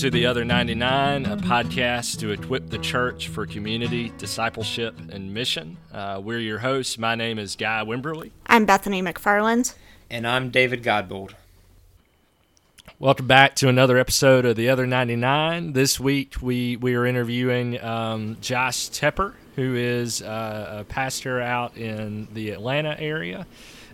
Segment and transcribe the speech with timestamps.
[0.00, 5.76] To The Other 99, a podcast to equip the church for community, discipleship, and mission.
[5.92, 6.96] Uh, we're your hosts.
[6.96, 8.30] My name is Guy Wimberly.
[8.46, 9.74] I'm Bethany McFarland.
[10.08, 11.34] And I'm David Godbold.
[12.98, 15.74] Welcome back to another episode of The Other 99.
[15.74, 21.76] This week we, we are interviewing um, Josh Toepper, who is uh, a pastor out
[21.76, 23.46] in the Atlanta area.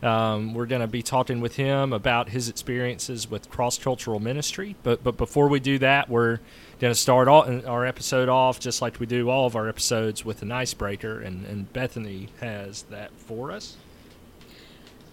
[0.06, 4.76] Um, we're going to be talking with him about his experiences with cross cultural ministry.
[4.84, 6.38] But but before we do that, we're
[6.78, 10.24] going to start all, our episode off just like we do all of our episodes
[10.24, 13.76] with an icebreaker, and, and Bethany has that for us.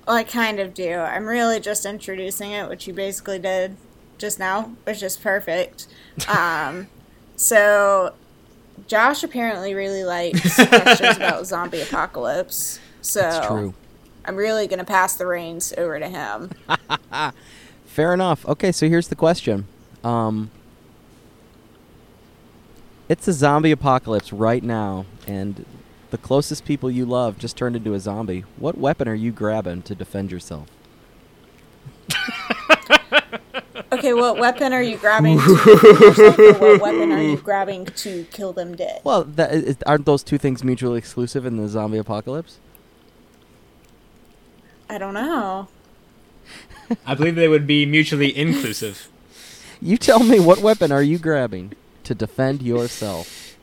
[0.05, 0.93] Well, I kind of do.
[0.93, 3.77] I'm really just introducing it, which you basically did
[4.19, 5.87] just now, which is perfect.
[6.27, 6.89] Um,
[7.35, 8.13] so,
[8.85, 12.79] Josh apparently really likes questions about zombie apocalypse.
[13.01, 13.73] So, That's true.
[14.25, 16.51] I'm really going to pass the reins over to him.
[17.85, 18.45] Fair enough.
[18.47, 19.67] Okay, so here's the question.
[20.03, 20.49] Um,
[23.09, 25.65] it's a zombie apocalypse right now, and
[26.09, 28.45] the closest people you love just turned into a zombie.
[28.57, 30.67] What weapon are you grabbing to defend yourself?
[33.93, 38.51] Okay, what weapon are you grabbing to yourself, what weapon are you grabbing to kill
[38.51, 39.01] them dead?
[39.03, 42.59] Well, that, aren't those two things mutually exclusive in the zombie apocalypse?
[44.93, 45.67] I don't know.
[47.03, 49.09] I believe they would be mutually inclusive.
[49.81, 51.73] You tell me, what weapon are you grabbing
[52.03, 53.57] to defend yourself?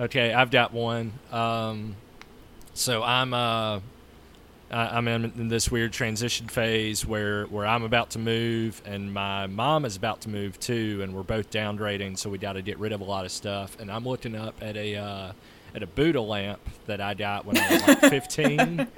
[0.00, 1.12] Okay, I've got one.
[1.30, 1.94] Um,
[2.74, 3.76] so I'm uh,
[4.72, 9.14] I- I'm in, in this weird transition phase where where I'm about to move and
[9.14, 12.62] my mom is about to move too, and we're both downgrading, so we got to
[12.62, 13.78] get rid of a lot of stuff.
[13.78, 15.32] And I'm looking up at a uh,
[15.74, 18.60] at a Buddha lamp that I got when I was like 15.
[18.60, 18.88] and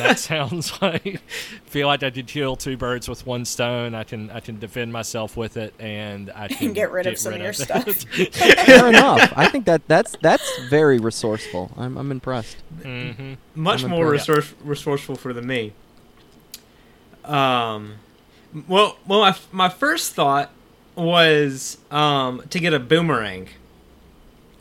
[0.00, 1.20] that sounds like
[1.64, 3.94] feel like I could kill two birds with one stone.
[3.94, 7.32] I can I can defend myself with it, and I can get rid of some
[7.32, 7.54] of your it.
[7.56, 7.84] stuff.
[8.66, 9.32] Fair enough.
[9.34, 11.72] I think that that's that's very resourceful.
[11.76, 12.58] I'm I'm impressed.
[12.82, 14.28] hmm Much I'm more impressed.
[14.28, 15.72] resource- resourceful for than me.
[17.24, 17.94] Um,
[18.68, 20.50] well, well, my, my first thought
[20.94, 23.48] was um, to get a boomerang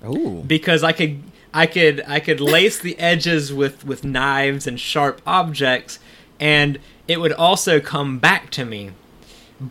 [0.06, 0.44] Ooh.
[0.48, 1.22] because I could
[1.54, 6.00] I could I could lace the edges with with knives and sharp objects,
[6.40, 8.92] and it would also come back to me.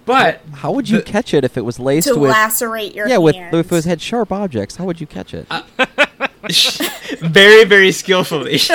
[0.07, 3.09] But How would you the- catch it if it was laced To with lacerate your
[3.09, 3.55] yeah with hands.
[3.55, 4.77] if it was had sharp objects?
[4.77, 5.47] How would you catch it?
[5.51, 5.63] Uh,
[7.21, 8.59] very very skillfully.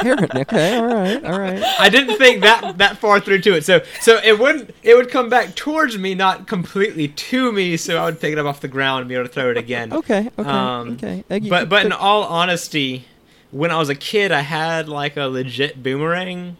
[0.00, 1.62] Okay, all right, all right.
[1.78, 3.64] I didn't think that that far through to it.
[3.64, 7.76] So so it wouldn't it would come back towards me, not completely to me.
[7.76, 9.56] So I would pick it up off the ground and be able to throw it
[9.58, 9.92] again.
[10.00, 11.24] Okay, okay, Um, okay.
[11.30, 13.04] You- But but in all honesty,
[13.50, 16.56] when I was a kid, I had like a legit boomerang,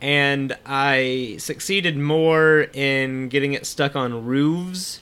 [0.00, 4.98] and I succeeded more in getting it stuck on roofs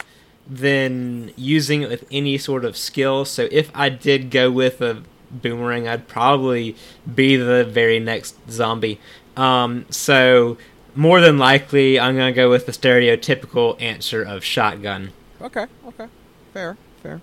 [0.48, 3.24] than using it with any sort of skill.
[3.24, 6.76] So if I did go with a boomerang, I'd probably
[7.14, 9.00] be the very next zombie.
[9.36, 10.58] Um, so
[10.94, 15.12] more than likely, I'm gonna go with the stereotypical answer of shotgun.
[15.40, 16.06] okay, okay,
[16.52, 17.20] fair, fair.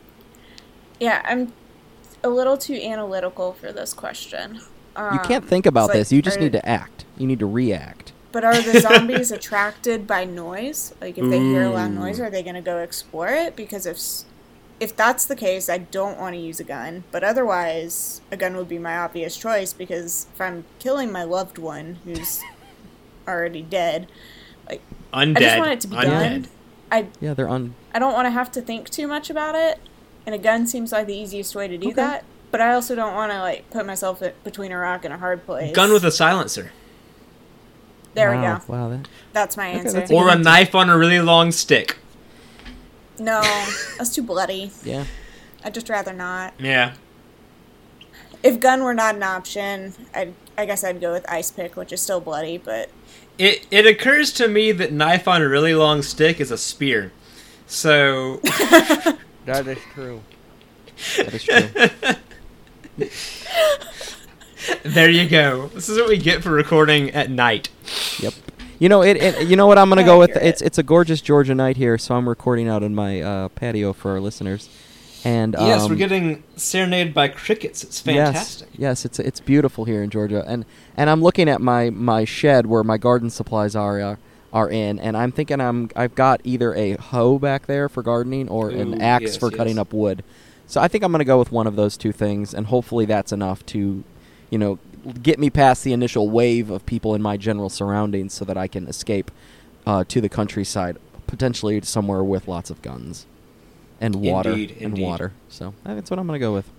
[1.00, 1.53] Yeah, I'm
[2.24, 4.56] a little too analytical for this question.
[4.97, 6.12] You can't Um, think about it's like, this.
[6.12, 7.06] You just are- need to act.
[7.18, 8.12] You need to react.
[8.31, 10.94] But are the zombies attracted by noise?
[11.01, 12.25] Like, if they hear a loud noise, mm.
[12.25, 13.56] are they going to go explore it?
[13.56, 14.00] Because if
[14.80, 17.03] if that's the case, I don't want to use a gun.
[17.12, 21.57] But otherwise, a gun would be my obvious choice because if I'm killing my loved
[21.57, 22.42] one who's
[23.27, 24.07] already dead,
[24.68, 24.81] like
[25.13, 25.38] Undead.
[25.38, 26.06] I just want it to be Undead.
[26.06, 26.48] done.
[26.92, 27.75] I Yeah, they're on.
[27.94, 29.80] I don't want to have to think too much about it,
[30.25, 31.95] and a gun seems like the easiest way to do Okay.
[31.95, 32.24] that.
[32.51, 35.45] But I also don't want to like put myself between a rock and a hard
[35.45, 35.75] place.
[35.75, 36.71] Gun with a silencer.
[38.13, 38.73] There wow, we go.
[38.73, 39.91] Wow, that, That's my Okay, answer.
[40.00, 40.44] that's a Or a answer.
[40.44, 41.97] knife on a really long stick.
[43.19, 43.41] No,
[43.97, 44.71] that's too bloody.
[44.83, 45.06] yeah.
[45.63, 46.53] I'd just rather not.
[46.57, 46.94] Yeah.
[48.44, 51.91] If gun were not an option, I'd I guess I'd go with ice pick, which
[51.91, 52.89] is still bloody, but
[53.38, 57.12] It it occurs to me that knife on a really long stick is a spear.
[57.67, 58.38] So
[59.45, 60.21] That is true.
[61.17, 61.69] That is true.
[64.83, 65.68] there you go.
[65.68, 67.69] This is what we get for recording at night.
[68.19, 68.33] Yep.
[68.80, 69.48] You know it, it.
[69.48, 70.31] You know what I'm gonna go with?
[70.31, 70.48] Accurate.
[70.48, 73.92] It's it's a gorgeous Georgia night here, so I'm recording out in my uh, patio
[73.94, 74.69] for our listeners.
[75.25, 77.83] And yes, um, we're getting serenaded by crickets.
[77.83, 78.69] It's fantastic.
[78.71, 82.24] Yes, yes, it's it's beautiful here in Georgia, and and I'm looking at my my
[82.24, 84.15] shed where my garden supplies are uh,
[84.54, 88.48] are in, and I'm thinking I'm I've got either a hoe back there for gardening
[88.48, 90.24] or Ooh, an axe yes, for cutting up wood.
[90.68, 93.33] So I think I'm gonna go with one of those two things, and hopefully that's
[93.33, 94.04] enough to,
[94.50, 94.80] you know,
[95.24, 98.68] get me past the initial wave of people in my general surroundings, so that I
[98.68, 99.31] can escape
[99.86, 100.98] uh, to the countryside,
[101.28, 103.25] potentially somewhere with lots of guns
[104.01, 105.04] and water Indeed, and indeed.
[105.04, 105.34] water.
[105.50, 106.69] So that's what I'm gonna go with.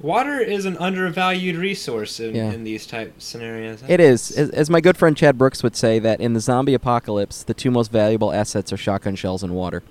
[0.00, 2.52] Water is an undervalued resource in, Yeah.
[2.52, 3.82] in these type scenarios.
[3.88, 6.74] It is, as, as my good friend Chad Brooks would say, that in the zombie
[6.74, 9.82] apocalypse, the two most valuable assets are shotgun shells and water.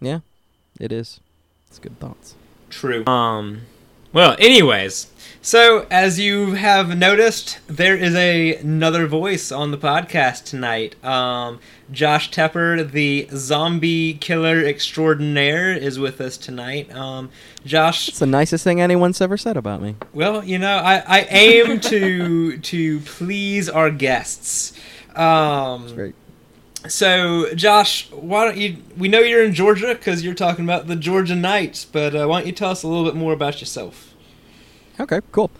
[0.00, 0.20] Yeah,
[0.80, 1.20] it is.
[1.68, 2.34] It's good thoughts.
[2.70, 3.04] True.
[3.06, 3.62] Um.
[4.12, 5.06] Well, anyways,
[5.40, 11.02] so as you have noticed, there is a, another voice on the podcast tonight.
[11.02, 11.60] Um,
[11.90, 16.94] Josh Toepper, the zombie killer extraordinaire, is with us tonight.
[16.94, 17.30] Um,
[17.64, 19.96] Josh, It's the nicest thing anyone's ever said about me.
[20.12, 24.74] well, you know, I, I aim to to please our guests.
[25.16, 26.14] Um, Great.
[26.88, 28.78] So, Josh, why don't you?
[28.96, 32.40] We know you're in Georgia because you're talking about the Georgia nights, but uh, why
[32.40, 34.14] don't you tell us a little bit more about yourself?
[34.98, 35.50] Okay, cool.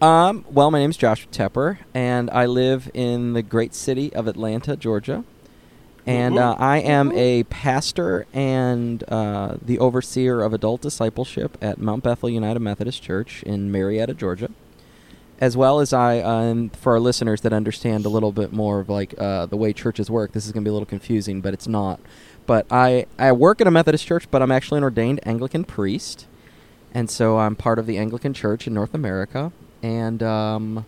[0.00, 4.76] Um, well, my name's Josh Toepper, and I live in the great city of Atlanta,
[4.76, 5.24] Georgia.
[6.06, 12.02] And uh, I am a pastor and uh, the overseer of adult discipleship at Mount
[12.02, 14.48] Bethel United Methodist Church in Marietta, Georgia.
[15.40, 18.88] As well as I, um, for our listeners that understand a little bit more of
[18.88, 21.54] like uh, the way churches work, this is going to be a little confusing, but
[21.54, 22.00] it's not.
[22.46, 26.26] But I, I work at a Methodist church, but I'm actually an ordained Anglican priest
[26.94, 29.52] and so I'm part of the Anglican Church in North America.
[29.82, 30.86] And um,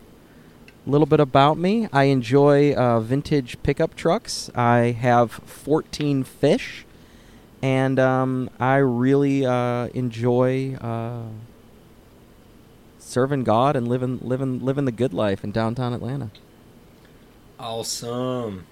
[0.85, 4.49] a little bit about me: I enjoy uh, vintage pickup trucks.
[4.55, 6.85] I have 14 fish,
[7.61, 11.23] and um, I really uh, enjoy uh,
[13.11, 16.31] serving God and living living living the good life in downtown Atlanta.
[17.59, 18.65] Awesome.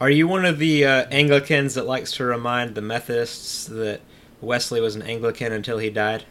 [0.00, 4.00] Are you one of the uh, Anglicans that likes to remind the Methodists that
[4.40, 6.24] Wesley was an Anglican until he died?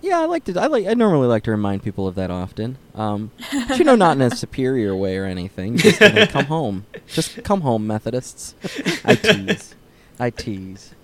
[0.00, 0.60] Yeah, I like to.
[0.60, 0.86] I like.
[0.86, 2.78] I normally like to remind people of that often.
[2.94, 3.32] Um,
[3.68, 5.76] but, you know, not in a superior way or anything.
[5.76, 6.86] Just you know, come home.
[7.08, 8.54] Just come home, Methodists.
[9.04, 9.74] I tease.
[10.20, 10.94] I tease.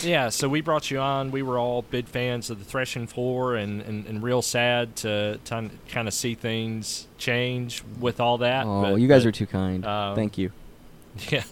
[0.04, 1.30] Yeah, so we brought you on.
[1.30, 5.38] We were all big fans of the Threshing Floor, and, and, and real sad to,
[5.44, 8.66] to kind of see things change with all that.
[8.66, 9.84] Oh, but- you guys but- are too kind.
[9.84, 10.50] um, Thank you.
[11.30, 11.42] Yeah,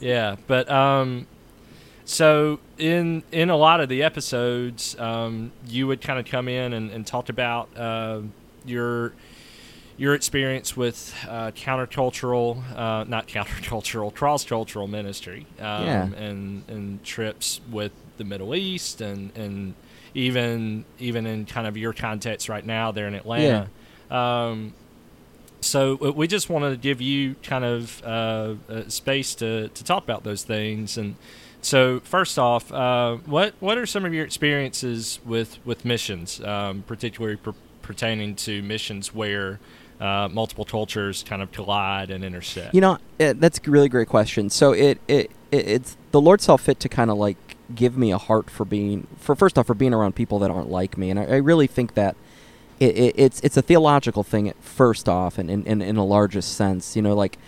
[0.00, 1.26] yeah, but um,
[2.04, 6.72] so in in a lot of the episodes, um, you would kind of come in
[6.72, 8.22] and, and talk about uh,
[8.66, 9.12] your
[9.96, 16.02] your experience with uh, countercultural, uh, not countercultural, cross cultural ministry, um, Yeah.
[16.16, 19.74] and and trips with the Middle East, and and
[20.14, 23.68] even even in kind of your context right now there in Atlanta.
[24.10, 24.74] Um,
[25.60, 30.04] so we just want to give you kind of uh, uh, space to, to talk
[30.04, 30.98] about those things.
[30.98, 31.16] And
[31.62, 36.84] so, first off, uh, what what are some of your experiences with with missions, um,
[36.86, 39.58] particularly per- pertaining to missions where
[40.00, 42.74] uh, multiple cultures kind of collide and intersect?
[42.74, 44.50] You know, it, that's a really great question.
[44.50, 47.36] So it, it, it it's the Lord saw fit to kind of like
[47.74, 50.70] give me a heart for being for first off for being around people that aren't
[50.70, 52.16] like me, and I, I really think that
[52.80, 56.54] it, it, it's it's a theological thing first off, and in, in, in a largest
[56.56, 56.96] sense.
[56.96, 57.38] You know, like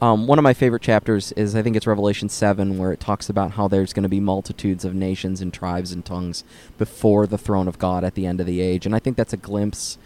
[0.00, 3.28] um, one of my favorite chapters is I think it's Revelation seven, where it talks
[3.28, 6.44] about how there's going to be multitudes of nations and tribes and tongues
[6.76, 9.32] before the throne of God at the end of the age, and I think that's
[9.32, 9.98] a glimpse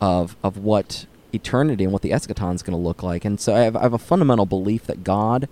[0.00, 3.24] of of what eternity and what the eschaton is going to look like.
[3.24, 5.48] And so I have, I have a fundamental belief that God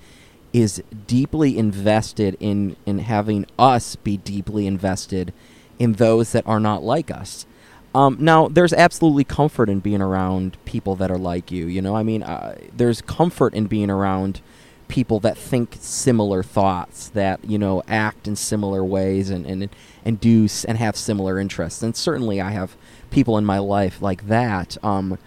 [0.52, 5.32] is deeply invested in in having us be deeply invested
[5.78, 7.46] in those that are not like us.
[7.94, 11.66] Um, now, there's absolutely comfort in being around people that are like you.
[11.66, 14.40] You know, I mean, uh, there's comfort in being around
[14.88, 19.68] people that think similar thoughts, that you know, act in similar ways, and and
[20.04, 21.82] and do and have similar interests.
[21.82, 22.76] And certainly, I have
[23.10, 24.76] people in my life like that.
[24.84, 25.18] Um,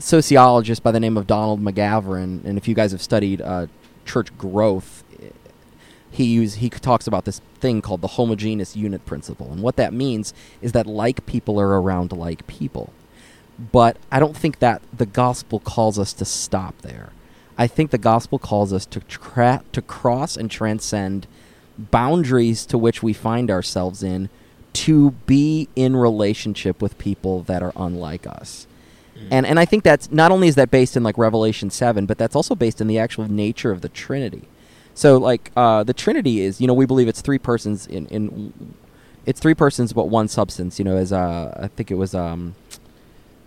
[0.00, 3.66] sociologist by the name of Donald McGavran, and if you guys have studied uh,
[4.04, 5.04] church growth,
[6.10, 9.92] he use he talks about this thing called the homogeneous unit principle, and what that
[9.92, 12.92] means is that like people are around like people.
[13.72, 17.10] but I don't think that the gospel calls us to stop there.
[17.58, 21.26] I think the gospel calls us to tra- to cross and transcend
[21.78, 24.30] boundaries to which we find ourselves in
[24.72, 28.66] to be in relationship with people that are unlike us.
[29.30, 32.18] And and I think that's not only is that based in like Revelation 7, but
[32.18, 34.42] that's also based in the actual nature of the Trinity.
[34.94, 38.74] So like uh, the Trinity is, you know, we believe it's three persons in in
[39.26, 42.54] it's three persons but one substance, you know, as uh, I think it was um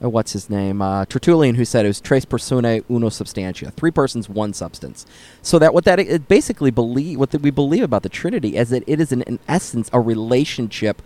[0.04, 0.82] uh, what's his name?
[0.82, 5.06] Uh, Tertullian, who said it was tres personae uno substantia, three persons, one substance.
[5.42, 8.70] So that what that it basically believe what that we believe about the Trinity is
[8.70, 11.02] that it is in, essence a relationship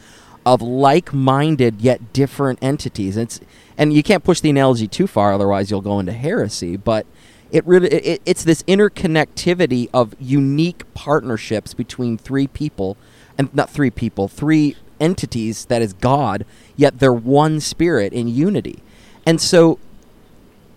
[0.46, 3.18] of like-minded yet different entities.
[3.18, 3.42] It's
[3.78, 6.78] and you can't push the analogy too far, otherwise you'll go into heresy.
[6.78, 7.06] But
[7.52, 12.98] it really it, it's this interconnectivity of unique partnerships between three people,
[13.38, 18.82] and not three people, three entities that is God, yet they're one spirit in unity.
[19.26, 19.80] And so,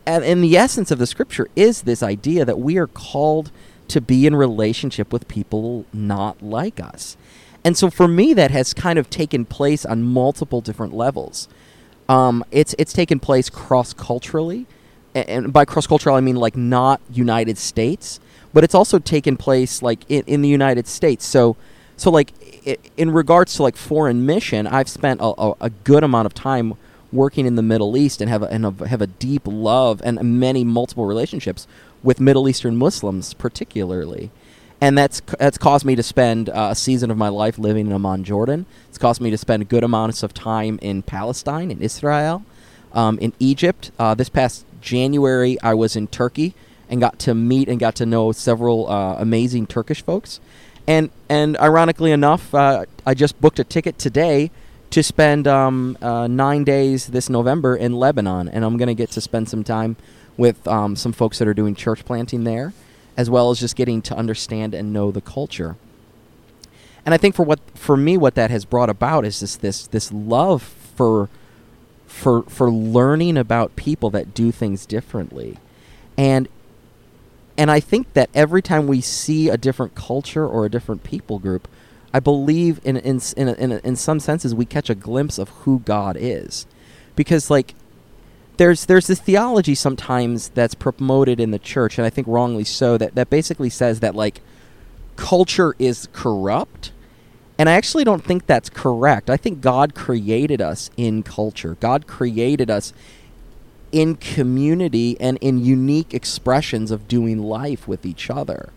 [0.07, 3.51] and, and the essence of the scripture is this idea that we are called
[3.89, 7.17] to be in relationship with people not like us.
[7.65, 11.49] And so for me, that has kind of taken place on multiple different levels.
[12.11, 14.67] Um, it's it's taken place cross culturally,
[15.15, 18.19] and by cross cultural I mean like not United States,
[18.53, 21.25] but it's also taken place like in, in the United States.
[21.25, 21.57] So
[21.97, 22.33] so like
[22.97, 26.75] in regards to like foreign mission, I've spent a, a, good amount of time
[27.13, 30.19] working in the Middle East and have a, and a, have a deep love and
[30.41, 31.69] many multiple relationships
[32.03, 34.31] with Middle Eastern Muslims particularly
[34.81, 37.93] and that's that's caused me to spend uh, a season of my life living in
[37.93, 38.67] Amman, Jordan.
[38.89, 42.45] It's caused me to spend good amounts of time in Palestine, in Israel,
[42.93, 43.91] um, in Egypt.
[43.99, 46.55] Uh, this past January, I was in Turkey
[46.89, 50.41] and got to meet and got to know several uh, amazing Turkish folks.
[50.87, 54.51] And and ironically enough, uh, I just booked a ticket today
[54.91, 59.11] to spend um, uh, nine days this November in Lebanon, and I'm going to get
[59.13, 59.97] to spend some time
[60.37, 62.73] with um, some folks that are doing church planting there
[63.21, 65.77] as well as just getting to understand and know the culture.
[67.05, 69.87] And I think for what for me what that has brought about is this this
[69.89, 71.29] this love for
[72.07, 75.59] for for learning about people that do things differently.
[76.17, 76.49] And
[77.59, 81.39] and I think that every time we see a different culture or a different people
[81.39, 81.69] group,
[82.15, 85.81] I believe in in in in, in some senses we catch a glimpse of who
[85.81, 86.67] God is.
[87.17, 87.75] Because like
[88.61, 92.99] there's there's this theology sometimes that's promoted in the church, and I think wrongly so,
[92.99, 94.43] that, that basically says that like
[95.17, 96.93] culture is corrupt.
[97.57, 99.31] And I actually don't think that's correct.
[99.31, 101.79] I think God created us in culture.
[101.81, 102.93] God created us
[103.93, 108.75] in community and in unique expressions of doing life with each other.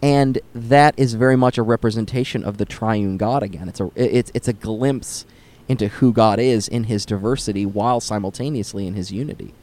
[0.00, 3.68] And that is very much a representation of the triune God again.
[3.68, 5.26] It's a it's it's a glimpse
[5.68, 9.54] into who God is in his diversity while simultaneously in his unity.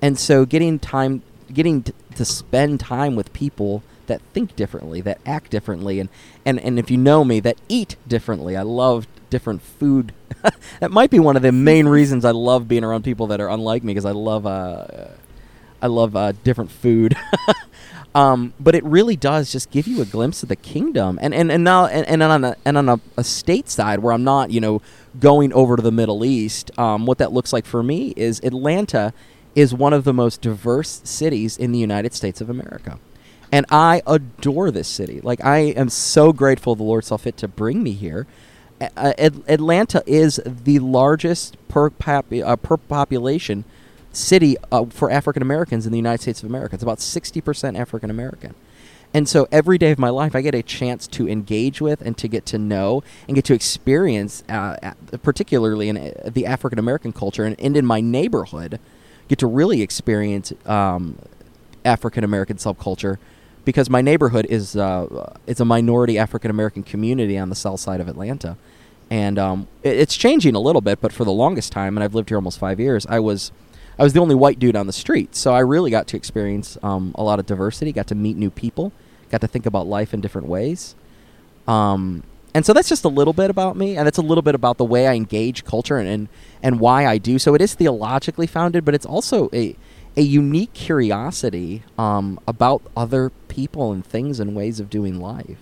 [0.00, 5.20] And so getting time getting t- to spend time with people that think differently, that
[5.26, 6.08] act differently and
[6.44, 8.56] and and if you know me that eat differently.
[8.56, 10.12] I love different food.
[10.80, 13.48] that might be one of the main reasons I love being around people that are
[13.48, 14.86] unlike me because I love uh
[15.82, 17.16] I love uh, different food.
[18.14, 21.50] Um, but it really does just give you a glimpse of the kingdom, and and
[21.50, 24.50] and now and, and on a and on a, a state side where I'm not,
[24.50, 24.82] you know,
[25.18, 26.70] going over to the Middle East.
[26.78, 29.14] Um, what that looks like for me is Atlanta
[29.54, 32.98] is one of the most diverse cities in the United States of America,
[33.50, 35.22] and I adore this city.
[35.22, 38.26] Like I am so grateful the Lord saw fit to bring me here.
[38.96, 43.64] Uh, Atlanta is the largest per, pop- uh, per population
[44.12, 46.74] city uh, for African Americans in the United States of America.
[46.74, 48.54] It's about 60% African American.
[49.14, 52.16] And so every day of my life, I get a chance to engage with and
[52.18, 57.12] to get to know and get to experience, uh, particularly in uh, the African American
[57.12, 58.80] culture and, and, in my neighborhood,
[59.28, 61.18] get to really experience um,
[61.84, 63.18] African American subculture
[63.64, 68.00] because my neighborhood is uh, it's a minority African American community on the south side
[68.00, 68.56] of Atlanta.
[69.10, 72.14] And um, it, it's changing a little bit, but for the longest time, and I've
[72.14, 73.52] lived here almost five years, I was
[74.02, 76.76] I was the only white dude on the street, so I really got to experience
[76.82, 77.92] um, a lot of diversity.
[77.92, 78.90] Got to meet new people.
[79.30, 80.96] Got to think about life in different ways.
[81.68, 84.56] Um, and so that's just a little bit about me, and it's a little bit
[84.56, 86.28] about the way I engage culture and, and
[86.64, 87.38] and why I do.
[87.38, 89.76] So it is theologically founded, but it's also a
[90.16, 95.58] a unique curiosity um, about other people and things and ways of doing life.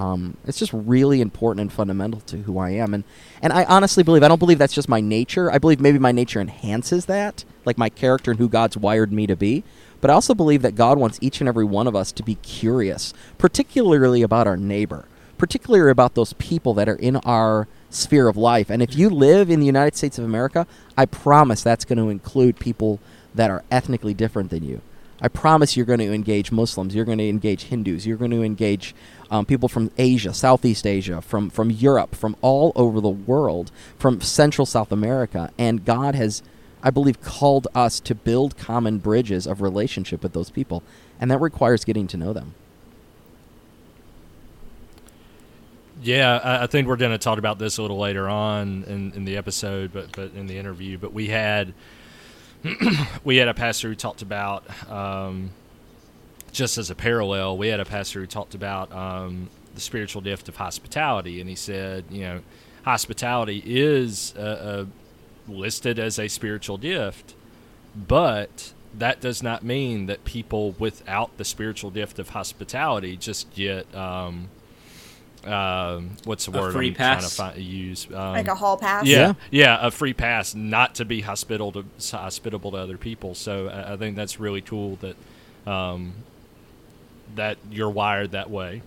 [0.00, 3.04] Um, it's just really important and fundamental to who I am, and
[3.42, 5.52] and I honestly believe I don't believe that's just my nature.
[5.52, 9.26] I believe maybe my nature enhances that, like my character and who God's wired me
[9.26, 9.62] to be.
[10.00, 12.36] But I also believe that God wants each and every one of us to be
[12.36, 15.04] curious, particularly about our neighbor,
[15.36, 18.70] particularly about those people that are in our sphere of life.
[18.70, 20.66] And if you live in the United States of America,
[20.96, 23.00] I promise that's going to include people
[23.34, 24.80] that are ethnically different than you.
[25.20, 28.42] I promise you're going to engage Muslims, you're going to engage Hindus, you're going to
[28.42, 28.94] engage
[29.30, 34.20] um, people from Asia, Southeast Asia, from, from Europe, from all over the world, from
[34.20, 35.52] Central South America.
[35.58, 36.42] And God has,
[36.82, 40.82] I believe, called us to build common bridges of relationship with those people.
[41.20, 42.54] And that requires getting to know them.
[46.02, 49.12] Yeah, I, I think we're going to talk about this a little later on in,
[49.12, 50.96] in the episode, but but in the interview.
[50.96, 51.74] But we had
[53.24, 55.50] we had a pastor who talked about um,
[56.52, 57.56] just as a parallel.
[57.56, 61.56] We had a pastor who talked about um, the spiritual gift of hospitality, and he
[61.56, 62.40] said, you know,
[62.84, 64.34] hospitality is
[65.48, 67.34] listed as a spiritual gift,
[67.94, 73.92] but that does not mean that people without the spiritual gift of hospitality just get
[73.94, 74.48] um,
[75.46, 77.36] um, what's the A word free I'm pass?
[77.36, 78.06] trying to find, use?
[78.06, 79.06] Um, like a hall pass.
[79.06, 81.84] yeah, yeah, a free pass not to be hospitable to
[82.16, 83.34] hospitable to other people.
[83.34, 86.12] So I, I think that's really cool that um,
[87.36, 88.82] that you're wired that way.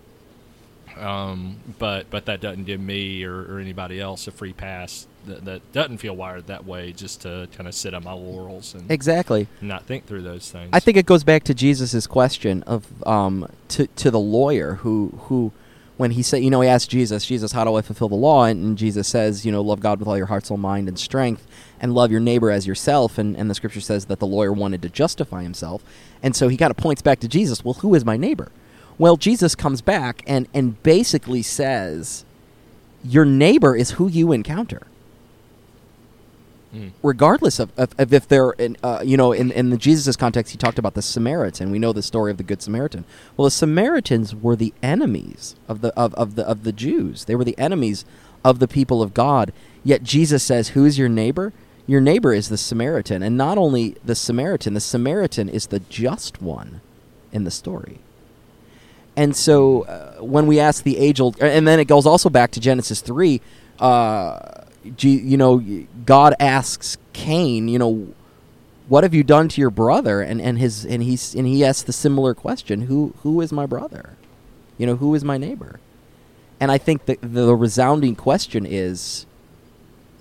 [0.96, 5.44] Um, but but that doesn't give me or, or anybody else a free pass that,
[5.44, 8.88] that doesn't feel wired that way just to kind of sit on my laurels and
[8.90, 9.48] Exactly.
[9.60, 10.70] not think through those things.
[10.72, 15.18] I think it goes back to Jesus's question of um, to to the lawyer who
[15.22, 15.50] who
[15.96, 18.44] when he said you know he asked Jesus Jesus how do I fulfill the law?
[18.44, 20.98] And, and Jesus says you know love God with all your heart soul mind and
[20.98, 21.46] strength
[21.80, 23.18] and love your neighbor as yourself.
[23.18, 25.82] And, and the scripture says that the lawyer wanted to justify himself.
[26.22, 28.50] And so he kind of points back to Jesus well who is my neighbor?
[28.98, 32.24] Well Jesus comes back and and basically says
[33.04, 34.86] your neighbor is who you encounter
[37.02, 40.52] regardless of, of, of if they're in, uh, you know in, in the jesus' context
[40.52, 41.70] he talked about the samaritan.
[41.70, 43.04] We know the story of the good samaritan.
[43.36, 47.24] Well the samaritans were the enemies of the of, of the of the jews.
[47.24, 48.04] They were the enemies
[48.44, 49.52] of the people of god.
[49.82, 51.52] Yet jesus says who's your neighbor?
[51.86, 53.22] Your neighbor is the samaritan.
[53.22, 56.80] And not only the samaritan the samaritan is the just one
[57.32, 57.98] in the story.
[59.16, 62.50] And so uh, when we ask the age old, and then it goes also back
[62.52, 63.40] to Genesis 3,
[63.78, 64.63] uh,
[64.98, 65.58] you know,
[66.04, 68.08] God asks Cain, you know,
[68.88, 70.20] what have you done to your brother?
[70.20, 73.66] And, and his and he's and he asks the similar question, who who is my
[73.66, 74.16] brother?
[74.76, 75.80] You know, who is my neighbor?
[76.60, 79.26] And I think the the resounding question is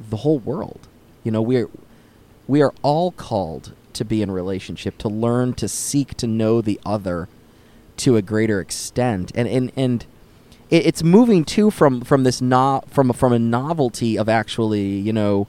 [0.09, 0.87] the whole world.
[1.23, 1.69] You know, we're
[2.47, 6.79] we are all called to be in relationship, to learn to seek to know the
[6.85, 7.27] other
[7.97, 10.05] to a greater extent and and and
[10.73, 15.13] it, it's moving too from from this no, from from a novelty of actually you
[15.13, 15.47] know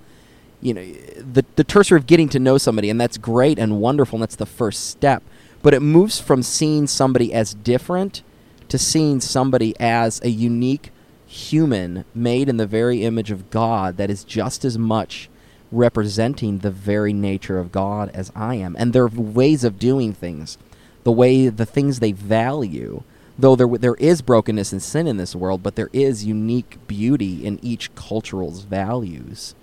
[0.61, 0.85] you know
[1.19, 4.37] the the tertiary of getting to know somebody and that's great and wonderful and that's
[4.37, 5.23] the first step.
[5.63, 8.23] But it moves from seeing somebody as different
[8.69, 10.93] to seeing somebody as a unique
[11.27, 15.31] human made in the very image of God that is just as much
[15.73, 18.77] representing the very nature of God as I am.
[18.79, 20.59] And their ways of doing things.
[21.03, 23.03] The way the things they value
[23.39, 27.45] though there there is brokenness and sin in this world but there is unique beauty
[27.45, 29.55] in each cultural's values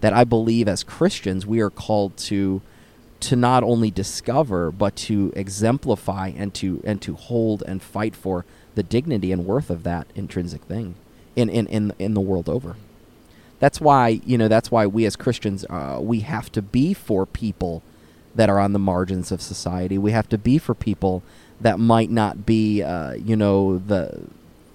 [0.00, 2.62] that I believe as Christians we are called to
[3.20, 8.44] to not only discover but to exemplify and to and to hold and fight for
[8.74, 10.94] the dignity and worth of that intrinsic thing
[11.36, 12.76] in in in, in the world over
[13.60, 17.26] that's why you know that's why we as Christians uh, we have to be for
[17.26, 17.82] people
[18.34, 19.98] that are on the margins of society.
[19.98, 21.22] We have to be for people
[21.60, 24.28] that might not be, uh, you know, the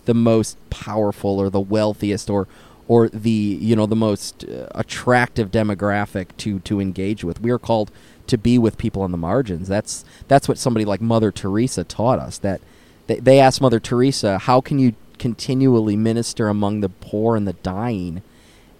[0.06, 2.48] the most powerful or the wealthiest or
[2.88, 7.42] or the you know the most uh, attractive demographic to to engage with.
[7.42, 7.92] We are called
[8.28, 9.68] to be with people on the margins.
[9.68, 12.38] That's that's what somebody like Mother Teresa taught us.
[12.38, 12.62] That
[13.08, 17.54] they, they asked Mother Teresa, "How can you continually minister among the poor and the
[17.54, 18.22] dying?"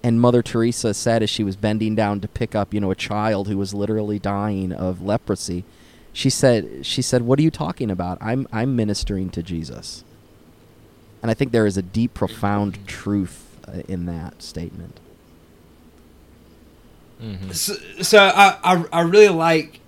[0.02, 2.96] And Mother Teresa said as she was bending down to pick up, you know, a
[2.96, 5.64] child who was literally dying of leprosy,
[6.16, 8.16] she said, "She said, what are you talking about?
[8.22, 10.02] I'm I'm ministering to Jesus."
[11.22, 14.98] And I think there is a deep, profound truth uh, in that statement.
[17.52, 19.80] So, so I, I I really like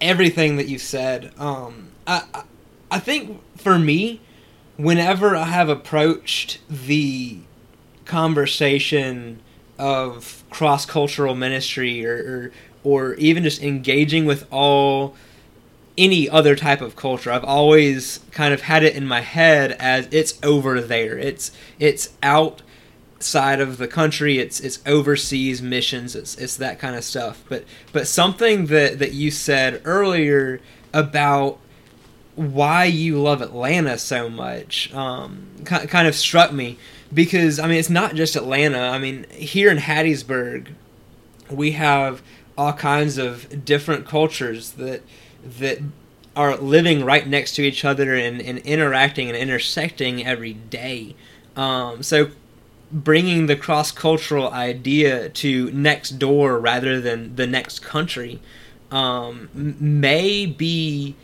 [0.00, 1.32] everything that you said.
[1.38, 2.42] Um, I I-
[2.90, 4.20] I think for me,
[4.76, 7.38] whenever I have approached the
[8.04, 9.40] conversation
[9.78, 12.52] of cross cultural ministry or, or
[12.84, 15.16] or even just engaging with all
[15.96, 20.08] any other type of culture, I've always kind of had it in my head as
[20.10, 21.18] it's over there.
[21.18, 24.38] It's it's outside of the country.
[24.38, 26.16] It's it's overseas missions.
[26.16, 27.44] It's it's that kind of stuff.
[27.48, 30.60] But but something that that you said earlier
[30.92, 31.58] about
[32.34, 36.76] why you love Atlanta so much um, ki- kind of struck me
[37.12, 38.80] because I mean it's not just Atlanta.
[38.80, 40.68] I mean here in Hattiesburg,
[41.48, 42.22] we have
[42.58, 45.02] all kinds of different cultures that
[45.58, 45.78] that
[46.36, 51.14] are living right next to each other and, and interacting and intersecting every day.
[51.56, 52.30] Um, so
[52.90, 58.40] bringing the cross cultural idea to next door rather than the next country
[58.90, 61.14] um, may be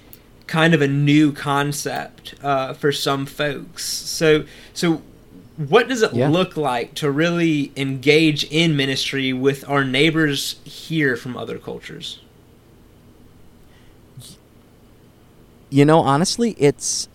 [0.46, 3.84] kind of a new concept uh, for some folks.
[3.84, 5.02] So so
[5.56, 6.28] what does it Yeah.
[6.28, 12.20] look like to really engage in ministry with our neighbors here from other cultures?
[15.70, 17.08] You know, honestly, it's.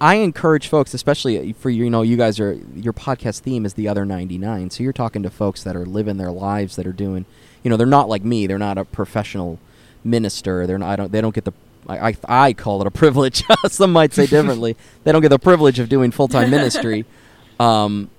[0.00, 3.88] I encourage folks, especially for you know, you guys are your podcast theme is the
[3.88, 4.70] other ninety nine.
[4.70, 7.24] So you're talking to folks that are living their lives, that are doing,
[7.62, 8.46] you know, they're not like me.
[8.46, 9.58] They're not a professional
[10.02, 10.66] minister.
[10.66, 10.90] They're not.
[10.90, 11.12] I don't.
[11.12, 11.52] They don't get the.
[11.88, 13.42] I I, I call it a privilege.
[13.68, 14.76] Some might say differently.
[15.04, 17.04] they don't get the privilege of doing full time ministry.
[17.60, 18.10] Um,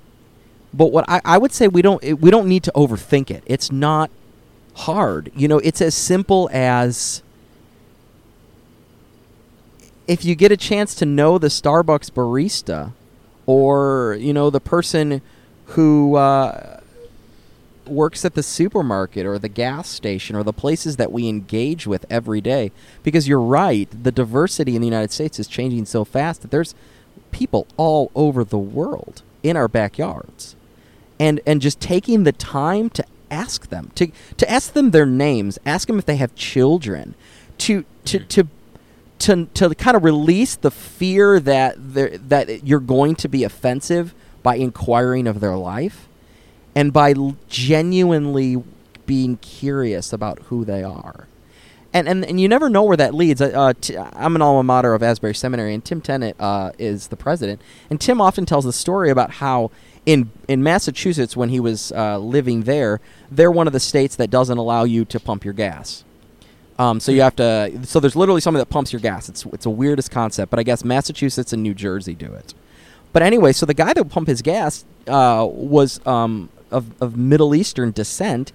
[0.73, 3.43] but what I, I would say we don't it, we don't need to overthink it.
[3.45, 4.09] It's not
[4.75, 5.29] hard.
[5.35, 7.21] You know, it's as simple as
[10.07, 12.91] if you get a chance to know the Starbucks barista
[13.45, 15.21] or you know the person
[15.67, 16.79] who uh,
[17.87, 22.05] works at the supermarket or the gas station or the places that we engage with
[22.09, 22.71] every day
[23.03, 26.75] because you're right the diversity in the United States is changing so fast that there's
[27.31, 30.55] people all over the world in our backyards.
[31.19, 35.57] And and just taking the time to ask them to to ask them their names
[35.65, 37.15] ask them if they have children
[37.57, 38.47] to to to
[39.25, 44.55] to to kind of release the fear that that you're going to be offensive by
[44.55, 46.07] inquiring of their life
[46.75, 48.63] and by l- genuinely
[49.05, 51.27] being curious about who they are
[51.95, 53.41] and and, and you never know where that leads.
[53.41, 57.07] Uh, uh, t- I'm an alma mater of Asbury Seminary, and Tim Tennent uh, is
[57.07, 57.61] the president.
[57.89, 59.71] And Tim often tells the story about how
[60.05, 62.99] in in Massachusetts, when he was uh, living there,
[63.31, 66.03] they're one of the states that doesn't allow you to pump your gas.
[66.77, 67.79] Um, so you have to.
[67.83, 69.29] So there's literally somebody that pumps your gas.
[69.29, 72.53] It's it's a weirdest concept, but I guess Massachusetts and New Jersey do it.
[73.13, 77.15] But anyway, so the guy that would pump his gas uh, was um, of of
[77.17, 78.51] Middle Eastern descent,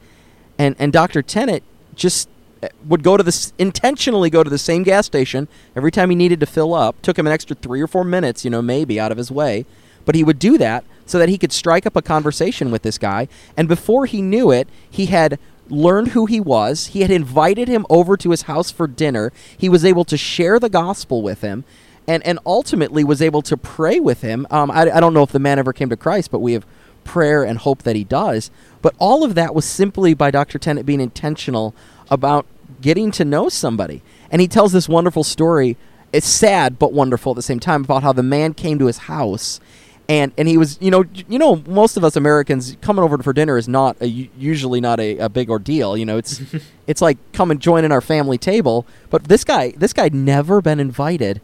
[0.59, 1.23] and and Dr.
[1.23, 1.63] Tennent
[1.95, 2.29] just
[2.63, 6.17] uh, would go to this intentionally go to the same gas station every time he
[6.17, 7.01] needed to fill up.
[7.01, 9.65] Took him an extra three or four minutes, you know, maybe out of his way,
[10.05, 12.99] but he would do that so that he could strike up a conversation with this
[12.99, 13.29] guy.
[13.57, 15.39] And before he knew it, he had
[15.71, 16.89] learned who he was.
[16.89, 19.33] He had invited him over to his house for dinner.
[19.57, 21.65] He was able to share the gospel with him.
[22.09, 24.45] And, and ultimately was able to pray with him.
[24.51, 26.67] Um, I, I don't know if the man ever came to Christ, but we have
[27.05, 28.51] prayer and hope that he does.
[28.83, 30.59] But all of that was simply by Dr.
[30.59, 31.75] Tennent being intentional
[32.11, 32.47] about
[32.81, 34.03] getting to know somebody.
[34.31, 35.77] And he tells this wonderful story.
[36.13, 38.99] It's sad but wonderful at the same time about how the man came to his
[38.99, 39.61] house
[40.11, 43.33] and and he was you know you know most of us Americans coming over for
[43.33, 46.43] dinner is not a, usually not a, a big ordeal you know it's
[46.89, 48.87] it's like come and join in our family table.
[49.09, 51.41] But this guy this guy never been invited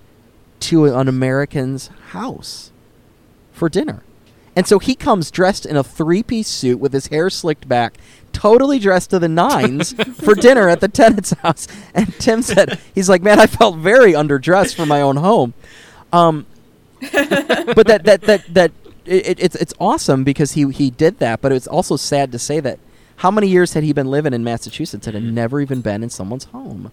[0.58, 2.72] to an American's house
[3.52, 4.02] for dinner.
[4.56, 7.98] And so he comes dressed in a three-piece suit with his hair slicked back
[8.32, 11.68] totally dressed to the nines for dinner at the Tennent's house.
[11.94, 15.54] And Tim said he's like man I felt very underdressed for my own home.
[16.12, 16.46] Um
[17.00, 18.72] but that that that that
[19.04, 21.40] it, it's it's awesome because he he did that.
[21.40, 22.78] But it's also sad to say that
[23.16, 25.34] how many years had he been living in Massachusetts and had mm-hmm.
[25.34, 26.92] never even been in someone's home,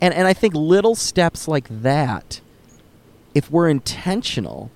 [0.00, 2.40] and and I think little steps like that,
[3.34, 4.70] if we're intentional,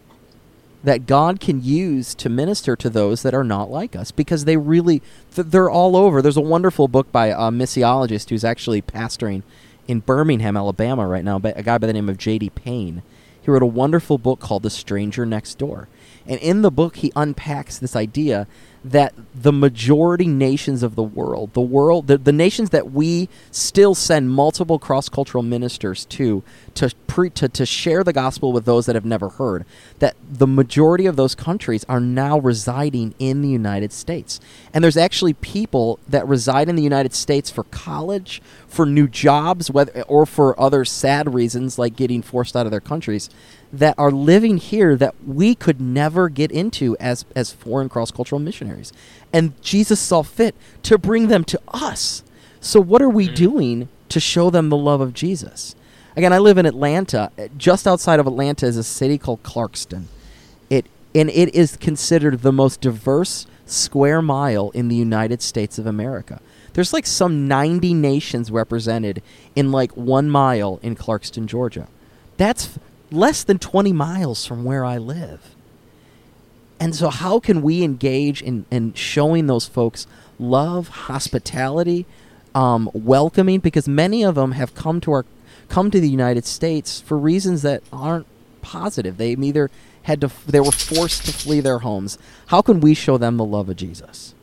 [0.84, 4.56] that God can use to minister to those that are not like us because they
[4.56, 5.00] really
[5.34, 6.20] th- they're all over.
[6.20, 9.42] There's a wonderful book by a missiologist who's actually pastoring
[9.88, 12.50] in Birmingham, Alabama right now, a guy by the name of J.D.
[12.50, 13.02] Payne.
[13.42, 15.88] He wrote a wonderful book called The Stranger Next Door.
[16.26, 18.46] And in the book, he unpacks this idea
[18.84, 23.94] that the majority nations of the world, the world, the, the nations that we still
[23.94, 26.42] send multiple cross cultural ministers to,
[26.74, 29.64] to, pre, to, to share the gospel with those that have never heard,
[30.00, 34.40] that the majority of those countries are now residing in the United States.
[34.74, 39.70] And there's actually people that reside in the United States for college, for new jobs,
[39.70, 43.30] whether, or for other sad reasons like getting forced out of their countries
[43.72, 48.38] that are living here that we could never get into as as foreign cross cultural
[48.38, 48.92] missionaries.
[49.32, 52.22] And Jesus saw fit to bring them to us.
[52.60, 53.34] So what are we mm-hmm.
[53.34, 55.74] doing to show them the love of Jesus?
[56.16, 57.32] Again, I live in Atlanta.
[57.56, 60.04] Just outside of Atlanta is a city called Clarkston.
[60.68, 65.86] It and it is considered the most diverse square mile in the United States of
[65.86, 66.40] America.
[66.74, 69.22] There's like some 90 nations represented
[69.54, 71.86] in like 1 mile in Clarkston, Georgia.
[72.38, 72.78] That's
[73.12, 75.54] less than 20 miles from where I live.
[76.80, 80.06] And so, how can we engage in, in showing those folks
[80.38, 82.06] love, hospitality,
[82.54, 83.60] um, welcoming?
[83.60, 85.24] Because many of them have come to our
[85.68, 88.26] come to the United States for reasons that aren't
[88.62, 89.16] positive.
[89.16, 89.70] They either
[90.02, 92.18] had to they were forced to flee their homes.
[92.46, 94.34] How can we show them the love of Jesus?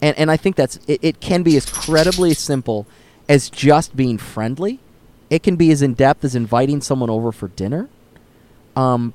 [0.00, 2.86] And and I think that's it, it can be as incredibly simple
[3.28, 4.78] as just being friendly.
[5.32, 7.88] It can be as in depth as inviting someone over for dinner.
[8.76, 9.14] Um,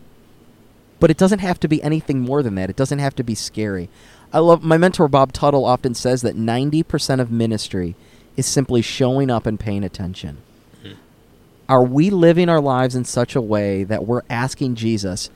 [1.00, 2.72] but it doesn't have to be anything more than that.
[2.72, 3.88] It doesn't have to be scary.
[4.34, 7.96] I love my mentor Bob Tuttle often says that 90% of ministry
[8.36, 10.40] is simply showing up and paying attention.
[11.70, 15.30] Are we living our lives in such a way that we're asking Jesus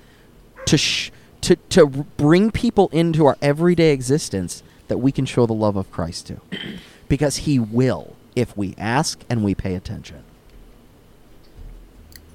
[0.65, 5.53] to sh- to to bring people into our everyday existence that we can show the
[5.53, 6.41] love of Christ to?
[7.07, 10.23] Because he will if we ask and we pay attention.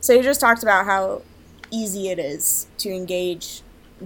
[0.00, 1.22] So you just talked about how
[1.70, 3.62] easy it is to engage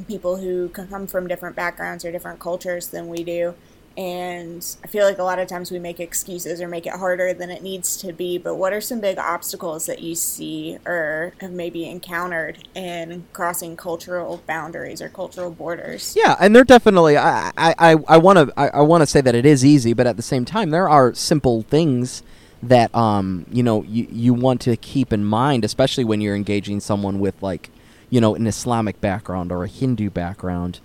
[0.06, 3.54] people who come from different backgrounds or different cultures than we do.
[3.96, 7.34] And I feel like a lot of times we make excuses or make it harder
[7.34, 8.38] than it needs to be.
[8.38, 13.76] But what are some big obstacles that you see or have maybe encountered in crossing
[13.76, 16.14] cultural boundaries or cultural borders?
[16.16, 17.18] Yeah, and they're definitely.
[17.18, 20.06] I I I want to I, I want to say that it is easy, but
[20.06, 22.22] at the same time, there are simple things
[22.62, 26.80] that um you know you you want to keep in mind, especially when you're engaging
[26.80, 27.70] someone with like
[28.10, 30.80] you know an Islamic background or a Hindu background.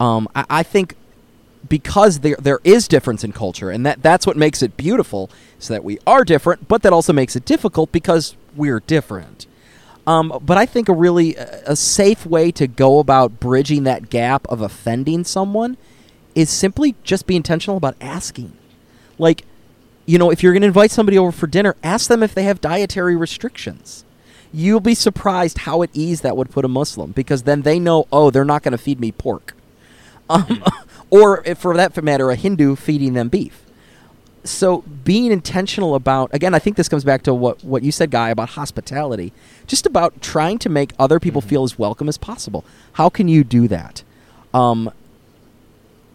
[0.00, 0.94] Um, I, I think
[1.68, 5.74] because there there is difference in culture, and that that's what makes it beautiful, so
[5.74, 9.46] that we are different, but that also makes it difficult because we're different.
[10.06, 14.46] Um, but I think a really a safe way to go about bridging that gap
[14.48, 15.76] of offending someone
[16.34, 18.56] is simply just be intentional about asking.
[19.18, 19.44] Like,
[20.08, 22.44] you know, if you're going to invite somebody over for dinner, ask them if they
[22.44, 24.06] have dietary restrictions.
[24.54, 28.08] You'll be surprised how at ease that would put a Muslim because then they know,
[28.10, 29.54] oh, they're not going to feed me pork.
[30.30, 30.64] Um,
[31.10, 33.66] or if for that matter, a Hindu feeding them beef.
[34.44, 38.10] So being intentional about again, I think this comes back to what what you said,
[38.10, 39.34] Guy, about hospitality.
[39.66, 42.64] Just about trying to make other people feel as welcome as possible.
[42.94, 44.02] How can you do that?
[44.54, 44.90] Um,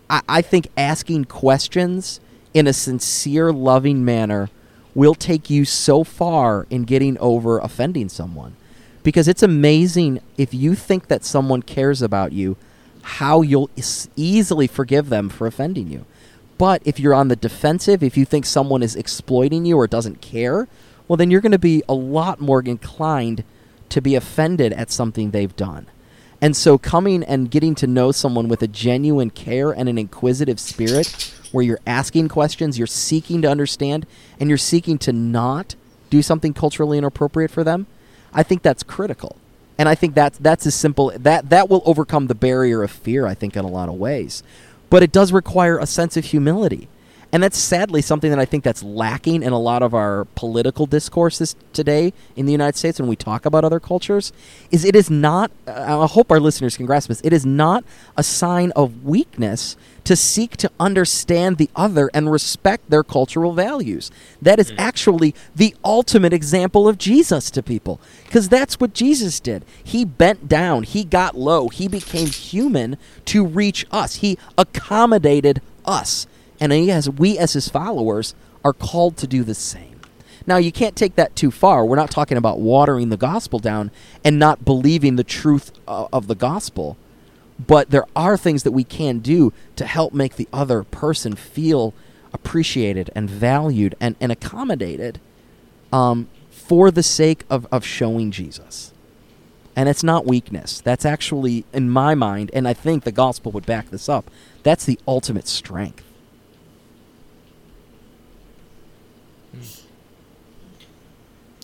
[0.10, 2.20] I, I think asking questions
[2.54, 4.50] in a sincere, loving manner
[4.96, 8.56] will take you so far in getting over offending someone.
[9.02, 12.56] Because it's amazing if you think that someone cares about you
[13.04, 13.70] how you'll
[14.16, 16.06] easily forgive them for offending you.
[16.58, 20.22] But if you're on the defensive, if you think someone is exploiting you or doesn't
[20.22, 20.68] care,
[21.08, 23.44] well, then you're going to be a lot more inclined
[23.90, 25.88] to be offended at something they've done.
[26.42, 30.60] And so, coming and getting to know someone with a genuine care and an inquisitive
[30.60, 34.06] spirit, where you're asking questions, you're seeking to understand,
[34.40, 35.76] and you're seeking to not
[36.10, 37.88] do something culturally inappropriate for them,
[38.34, 39.38] I think that's critical
[39.78, 43.26] and I think that's that's as simple that that will overcome the barrier of fear.
[43.26, 44.44] I think in a lot of ways,
[44.90, 46.88] but it does require a sense of humility,
[47.32, 50.86] and that's sadly something that I think that's lacking in a lot of our political
[50.86, 54.32] discourses today in the United States when we talk about other cultures.
[54.70, 55.52] Is it is not.
[55.68, 57.22] I hope our listeners can grasp this.
[57.22, 57.84] It is not
[58.16, 64.12] a sign of weakness to seek to understand the other and respect their cultural values.
[64.42, 69.64] That is actually the ultimate example of Jesus to people because that's what Jesus did.
[69.84, 74.16] He bent down, he got low, he became human to reach us.
[74.16, 76.28] He accommodated us.
[76.60, 80.00] And he has, we as his followers are called to do the same.
[80.46, 81.86] Now, you can't take that too far.
[81.86, 83.92] We're not talking about watering the gospel down
[84.26, 86.98] and not believing the truth uh, of the gospel
[87.60, 91.94] but there are things that we can do to help make the other person feel
[92.34, 95.20] appreciated and valued and, and accommodated
[95.92, 98.92] um, for the sake of, of showing Jesus.
[99.76, 100.82] And it's not weakness.
[100.82, 104.30] That's actually, in my mind, and I think the gospel would back this up,
[104.64, 106.04] that's the ultimate strength.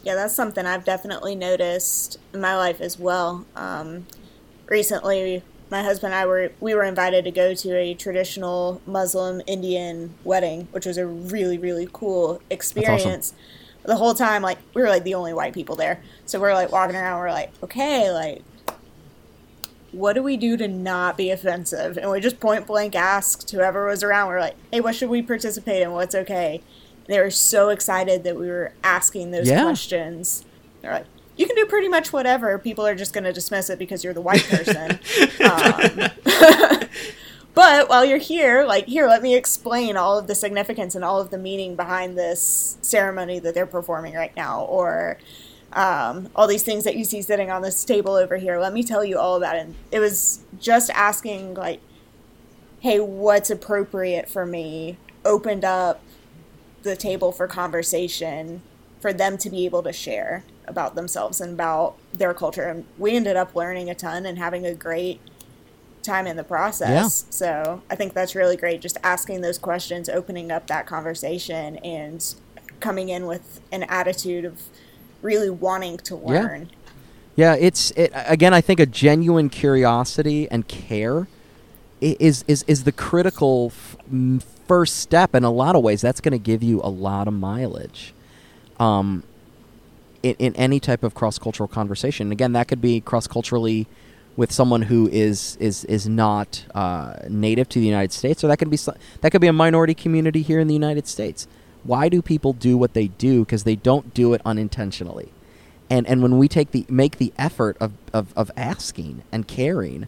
[0.03, 3.45] Yeah, that's something I've definitely noticed in my life as well.
[3.55, 4.07] Um,
[4.67, 9.41] recently, my husband and I were we were invited to go to a traditional Muslim
[9.47, 13.33] Indian wedding, which was a really really cool experience.
[13.33, 13.37] awesome.
[13.85, 16.71] The whole time, like we were like the only white people there, so we're like
[16.71, 17.19] walking around.
[17.19, 18.41] We're like, okay, like,
[19.91, 21.97] what do we do to not be offensive?
[21.97, 24.27] And we just point blank asked whoever was around.
[24.27, 25.91] We're like, hey, what should we participate in?
[25.91, 26.61] What's okay?
[27.05, 29.63] And they were so excited that we were asking those Yeah.
[29.63, 30.45] questions.
[30.81, 31.05] They're like,
[31.39, 32.59] you can do pretty much whatever.
[32.59, 34.99] People are just going to dismiss it because you're the white person.
[35.49, 36.09] um,
[37.53, 41.21] but while you're here, like, here, let me explain all of the significance and all
[41.21, 44.65] of the meaning behind this ceremony that they're performing right now.
[44.65, 45.17] Or
[45.71, 48.59] um, all these things that you see sitting on this table over here.
[48.59, 49.59] Let me tell you all about it.
[49.59, 51.79] And it was just asking, like,
[52.81, 54.97] hey, what's appropriate for me?
[55.23, 56.01] Opened up
[56.83, 58.61] the table for conversation
[58.99, 62.63] for them to be able to share about themselves and about their culture.
[62.63, 65.19] And we ended up learning a ton and having a great
[66.03, 67.25] time in the process.
[67.27, 67.31] Yeah.
[67.31, 68.81] So I think that's really great.
[68.81, 72.23] Just asking those questions, opening up that conversation, and
[72.79, 74.61] coming in with an attitude of
[75.21, 76.69] really wanting to learn.
[77.35, 78.53] Yeah, it's it, again.
[78.53, 81.27] I think a genuine curiosity and care
[82.01, 83.97] is is is the critical f-
[84.67, 85.35] first step.
[85.35, 88.13] In a lot of ways, that's going to give you a lot of mileage.
[88.79, 89.23] Um,
[90.23, 92.31] in, in any type of cross cultural conversation.
[92.31, 93.87] Again, that could be cross culturally
[94.35, 98.57] with someone who is is is not uh, native to the United States, or that
[98.57, 98.77] could be
[99.21, 101.47] that could be a minority community here in the United States.
[101.83, 103.45] Why do people do what they do?
[103.45, 105.31] Because they don't do it unintentionally.
[105.89, 110.07] And and when we take the make the effort of, of, of asking and caring,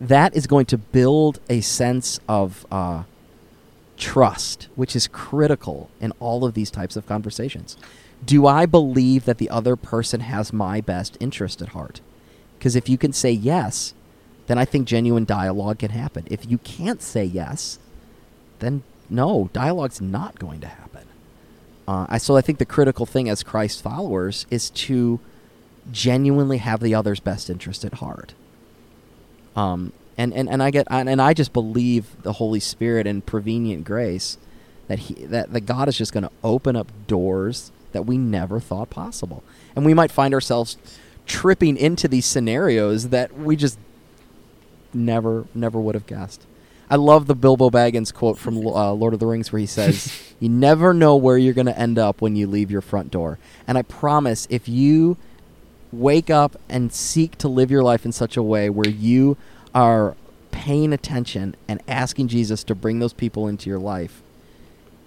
[0.00, 3.04] that is going to build a sense of uh,
[3.96, 7.76] trust, which is critical in all of these types of conversations.
[8.24, 12.00] Do I believe that the other person has my best interest at heart?
[12.58, 13.92] Because if you can say yes,
[14.46, 16.26] then I think genuine dialogue can happen.
[16.30, 17.78] If you can't say yes,
[18.60, 21.06] then no, dialogue's not going to happen.
[21.86, 25.20] Uh, I, so I think the critical thing as Christ followers is to
[25.92, 28.34] genuinely have the other's best interest at heart.
[29.54, 33.84] Um, and, and, and I get and, I just believe the Holy Spirit and prevenient
[33.84, 34.38] grace
[34.88, 38.60] that he that, that God is just going to open up doors that we never
[38.60, 39.42] thought possible,
[39.74, 40.76] and we might find ourselves
[41.26, 43.78] tripping into these scenarios that we just
[44.92, 46.46] never never would have guessed.
[46.90, 50.12] I love the Bilbo Baggins quote from uh, Lord of the Rings where he says,
[50.40, 53.38] "You never know where you're going to end up when you leave your front door."
[53.66, 55.16] And I promise, if you
[55.92, 59.36] wake up and seek to live your life in such a way where you
[59.74, 60.16] are
[60.50, 64.22] paying attention and asking Jesus to bring those people into your life,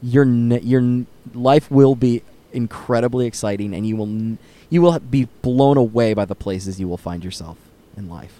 [0.01, 4.37] your your n- life will be incredibly exciting, and you will n-
[4.69, 7.57] you will be blown away by the places you will find yourself
[7.95, 8.39] in life.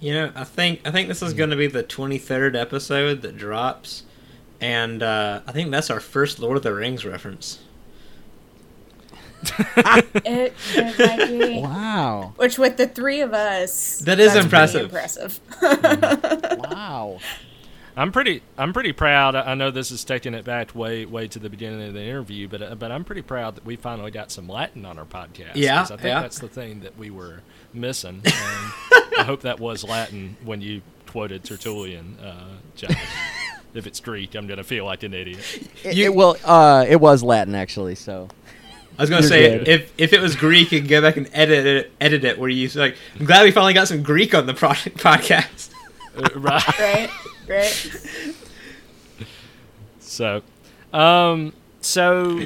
[0.00, 3.36] You know, I think I think this is going to be the 23rd episode that
[3.36, 4.02] drops,
[4.60, 7.60] and uh, I think that's our first Lord of the Rings reference.
[10.24, 11.62] It, it.
[11.62, 12.32] Wow!
[12.36, 14.84] Which, with the three of us, That is that's impressive.
[14.86, 15.38] impressive.
[16.70, 17.18] wow!
[17.96, 19.34] I'm pretty I'm pretty proud.
[19.34, 22.02] I I know this is taking it back way way to the beginning of the
[22.02, 25.04] interview, but uh, but I'm pretty proud that we finally got some Latin on our
[25.06, 25.52] podcast.
[25.54, 26.20] Yeah, 'cause I think yeah.
[26.20, 27.40] that's the thing that we were
[27.72, 28.22] missing.
[29.16, 32.90] And I hope that was Latin when you quoted Tertullian, uh, Josh.
[33.74, 35.38] if it's Greek, I'm gonna feel like an idiot.
[35.82, 37.94] It, You- it- well, uh, it was Latin actually.
[37.94, 38.28] So
[38.98, 39.68] I was going to You're say good.
[39.68, 41.92] if if it was Greek, you could go back and edit it.
[41.98, 42.96] Edit it where you like.
[43.18, 45.70] I'm glad we finally got some Greek on the pro- podcast.
[46.34, 46.78] Right.
[46.78, 47.10] right?
[47.48, 47.90] Right?
[50.00, 50.42] So,
[50.92, 52.40] um, so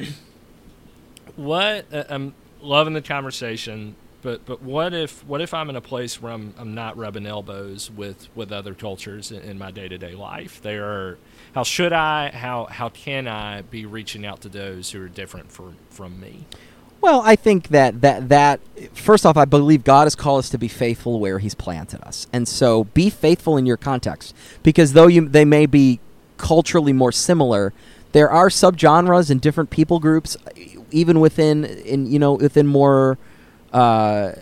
[1.36, 1.86] what?
[1.92, 6.20] Uh, I'm loving the conversation, but but what if what if I'm in a place
[6.20, 9.98] where I'm I'm not rubbing elbows with with other cultures in, in my day to
[9.98, 10.60] day life?
[10.62, 11.18] They are
[11.54, 15.52] how should I how how can I be reaching out to those who are different
[15.52, 16.46] from from me?
[17.00, 18.60] Well, I think that that that
[18.92, 22.26] first off, I believe God has called us to be faithful where He's planted us,
[22.32, 24.34] and so be faithful in your context.
[24.62, 26.00] Because though you they may be
[26.36, 27.72] culturally more similar,
[28.12, 30.36] there are subgenres and different people groups,
[30.90, 33.18] even within in you know within more.
[33.72, 34.32] Uh,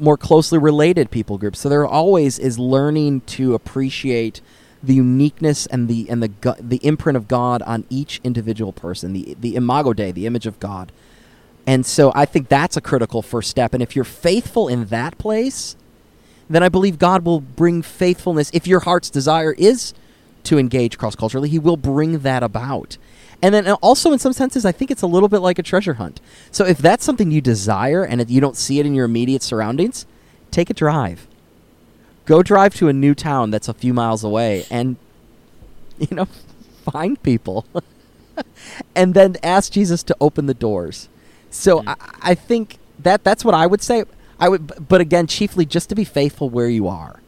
[0.00, 1.60] more closely related people groups.
[1.60, 4.40] So there always is learning to appreciate
[4.82, 9.36] the uniqueness and the and the the imprint of God on each individual person, the
[9.38, 10.90] the imago Dei, the image of God.
[11.66, 13.72] And so I think that's a critical first step.
[13.72, 15.76] And if you're faithful in that place,
[16.50, 18.50] then I believe God will bring faithfulness.
[18.52, 19.94] If your heart's desire is
[20.44, 22.98] to engage cross culturally, He will bring that about.
[23.40, 25.62] And then uh, also, in some senses, I think it's a little bit like a
[25.62, 26.20] treasure hunt.
[26.50, 30.06] So if that's something you desire and you don't see it in your immediate surroundings,
[30.50, 31.26] take a drive.
[32.24, 34.96] Go drive to a new town that's a few miles away and,
[35.98, 36.26] you know,
[36.90, 37.66] find people.
[38.94, 41.08] and then ask Jesus to open the doors.
[41.52, 44.04] So I, I think that that's what I would say.
[44.40, 47.20] I would, but again, chiefly just to be faithful where you are,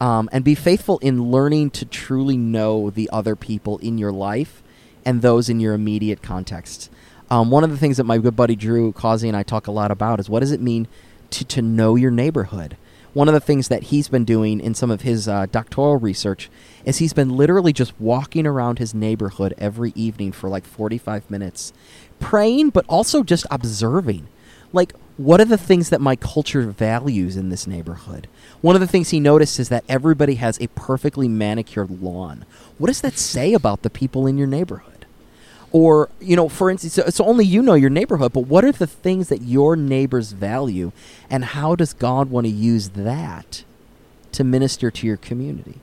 [0.00, 4.62] um, and be faithful in learning to truly know the other people in your life
[5.04, 6.90] and those in your immediate context.
[7.30, 9.72] Um, one of the things that my good buddy Drew Causey and I talk a
[9.72, 10.88] lot about is what does it mean
[11.30, 12.76] to to know your neighborhood.
[13.12, 16.48] One of the things that he's been doing in some of his uh, doctoral research
[16.84, 21.72] is he's been literally just walking around his neighborhood every evening for like 45 minutes,
[22.20, 24.28] praying, but also just observing.
[24.72, 28.28] Like, what are the things that my culture values in this neighborhood?
[28.60, 32.44] One of the things he noticed is that everybody has a perfectly manicured lawn.
[32.78, 34.89] What does that say about the people in your neighborhood?
[35.72, 38.72] Or, you know, for instance, so, so only you know your neighborhood, but what are
[38.72, 40.90] the things that your neighbors value,
[41.28, 43.62] and how does God want to use that
[44.32, 45.80] to minister to your community?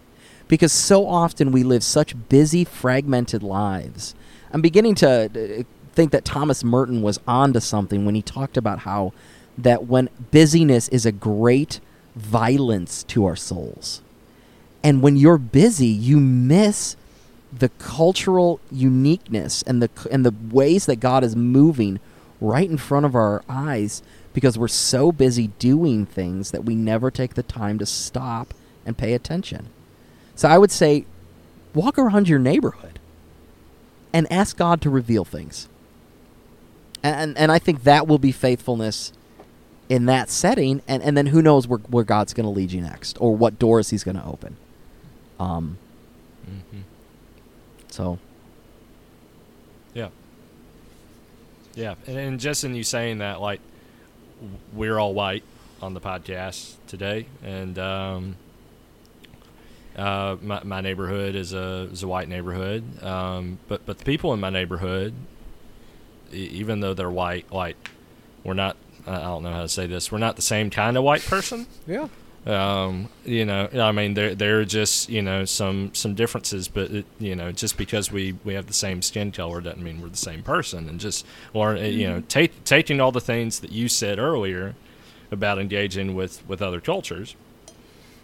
[0.50, 4.14] Because so often we live such busy, fragmented lives.
[4.52, 5.64] I'm beginning to uh,
[5.94, 9.14] think that Thomas Merton was onto something when he talked about how
[9.58, 11.80] that when busyness is a great
[12.16, 14.02] violence to our souls.
[14.84, 16.96] And when you're busy, you miss
[17.60, 22.00] the cultural uniqueness and the and the ways that God is moving
[22.40, 24.04] right in front of our eyes
[24.34, 28.54] because we're so busy doing things that we never take the time to stop
[28.86, 29.68] and pay attention.
[30.36, 31.06] So I would say
[31.74, 33.00] walk around your neighborhood
[34.14, 35.68] and ask God to reveal things.
[37.04, 39.14] And and I think that will be faithfulness
[39.90, 42.82] in that setting and, and then who knows where, where God's going to lead you
[42.82, 44.58] next or what doors he's going to open.
[45.40, 45.78] Um
[46.50, 46.82] Mm-hmm.
[47.98, 48.20] So
[49.96, 50.10] Yeah.
[51.74, 53.60] Yeah, and, and just in you saying that, like,
[54.74, 55.44] we're all white
[55.82, 58.36] on the podcast today, and um,
[59.96, 64.34] uh, my, my neighborhood is a is a white neighborhood, um, but but the people
[64.34, 65.14] in my neighborhood,
[66.34, 67.76] e- even though they're white, like,
[68.44, 68.76] we're not.
[69.06, 70.12] I don't know how to say this.
[70.12, 71.66] We're not the same kind of white person.
[71.88, 72.08] yeah.
[72.48, 76.90] Um, you know, I mean, there there are just you know some some differences, but
[76.92, 80.08] it, you know, just because we we have the same skin color doesn't mean we're
[80.08, 80.88] the same person.
[80.88, 84.76] And just learn, you know, take, taking all the things that you said earlier
[85.30, 87.36] about engaging with with other cultures,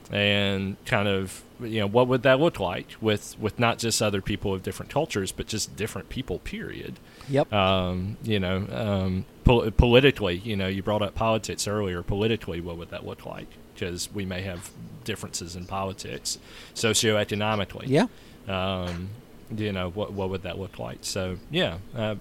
[0.09, 4.21] and kind of you know what would that look like with with not just other
[4.21, 6.39] people of different cultures, but just different people.
[6.39, 6.97] Period.
[7.29, 7.51] Yep.
[7.53, 12.03] Um, you know, um, pol- politically, you know, you brought up politics earlier.
[12.03, 13.47] Politically, what would that look like?
[13.73, 14.71] Because we may have
[15.03, 16.37] differences in politics,
[16.75, 17.85] socioeconomically.
[17.87, 18.07] yeah.
[18.47, 19.09] Um,
[19.55, 20.99] you know, what what would that look like?
[21.01, 22.15] So yeah, uh,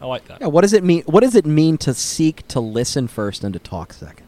[0.00, 0.40] I like that.
[0.40, 1.02] Yeah, what does it mean?
[1.06, 4.26] What does it mean to seek to listen first and to talk second?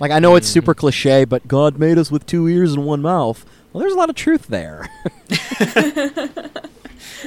[0.00, 3.00] Like I know it's super cliche, but God made us with two ears and one
[3.00, 3.46] mouth.
[3.72, 4.88] Well, there's a lot of truth there.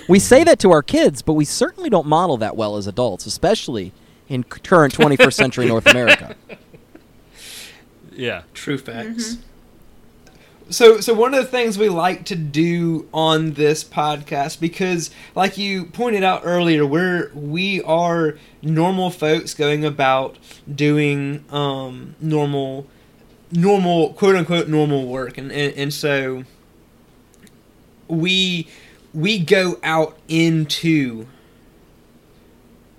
[0.08, 3.26] we say that to our kids, but we certainly don't model that well as adults,
[3.26, 3.92] especially
[4.28, 6.36] in current 21st century North America.
[8.18, 8.44] Yeah.
[8.54, 9.38] True facts.
[10.70, 15.58] So, so one of the things we like to do on this podcast, because like
[15.58, 20.40] you pointed out earlier, we're we are normal folks going about
[20.74, 22.88] doing um, normal,
[23.52, 26.46] normal quote unquote normal work, and and, and so
[28.08, 28.68] we
[29.16, 31.26] we go out into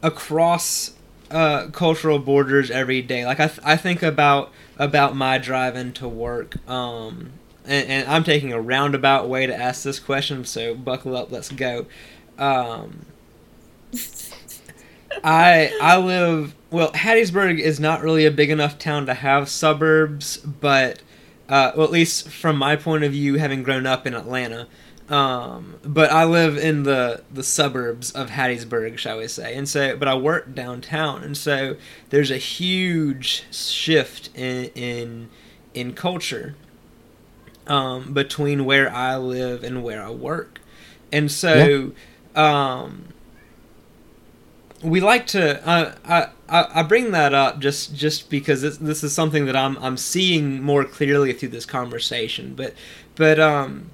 [0.02, 0.92] across
[1.30, 3.26] uh, cultural borders every day.
[3.26, 7.30] Like I, th- I think about about my drive into work, um,
[7.64, 10.44] and, and I'm taking a roundabout way to ask this question.
[10.44, 11.86] So buckle up, let's go.
[12.38, 13.06] Um,
[15.22, 16.92] I I live well.
[16.92, 21.00] Hattiesburg is not really a big enough town to have suburbs, but
[21.48, 24.66] uh, well, at least from my point of view, having grown up in Atlanta.
[25.08, 29.96] Um, but I live in the the suburbs of Hattiesburg, shall we say, and so
[29.96, 31.76] but I work downtown, and so
[32.10, 35.28] there's a huge shift in in
[35.74, 36.56] in culture
[37.68, 40.60] um, between where I live and where I work,
[41.12, 41.92] and so
[42.34, 43.04] um,
[44.82, 45.64] we like to.
[45.66, 49.56] Uh, I I I bring that up just just because this, this is something that
[49.56, 52.74] I'm I'm seeing more clearly through this conversation, but
[53.14, 53.90] but um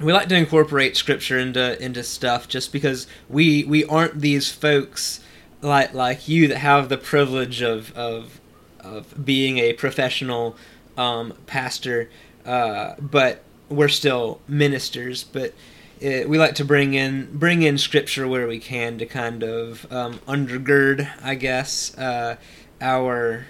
[0.00, 5.20] we like to incorporate scripture into into stuff just because we we aren't these folks
[5.62, 8.40] like like you that have the privilege of of
[8.80, 10.56] of being a professional
[10.96, 12.10] um, pastor,
[12.44, 15.24] uh, but we're still ministers.
[15.24, 15.54] But
[16.02, 19.90] uh we like to bring in bring in scripture where we can to kind of
[19.92, 22.36] um, undergird, I guess, uh,
[22.80, 23.46] our,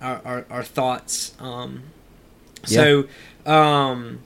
[0.00, 1.34] our our our thoughts.
[1.40, 1.82] Um,
[2.64, 3.06] so.
[3.44, 4.20] Um,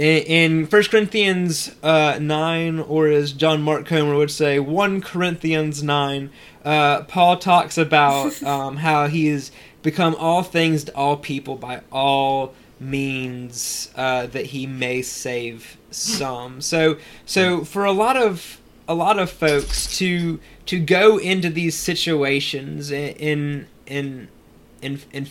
[0.00, 0.22] in,
[0.62, 6.30] in 1 Corinthians uh, 9, or as John Mark Comer would say, 1 Corinthians 9,
[6.64, 11.82] uh, Paul talks about um, how he has become all things to all people by
[11.92, 16.62] all means uh, that he may save some.
[16.62, 16.96] So,
[17.26, 22.90] so for a lot of a lot of folks to to go into these situations
[22.90, 24.28] in in in
[24.80, 25.26] in, in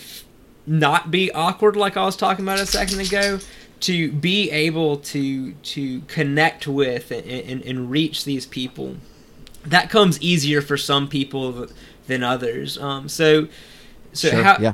[0.68, 3.40] not be awkward like I was talking about a second ago,
[3.82, 8.98] to be able to to connect with and, and, and reach these people.
[9.66, 11.68] That comes easier for some people
[12.08, 12.78] than others.
[12.78, 13.48] Um, so
[14.14, 14.74] so Sure, how yeah.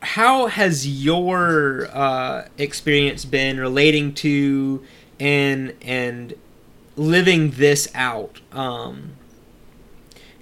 [0.00, 4.84] how has your uh, experience been relating to
[5.18, 6.34] and and
[6.96, 9.12] living this out um,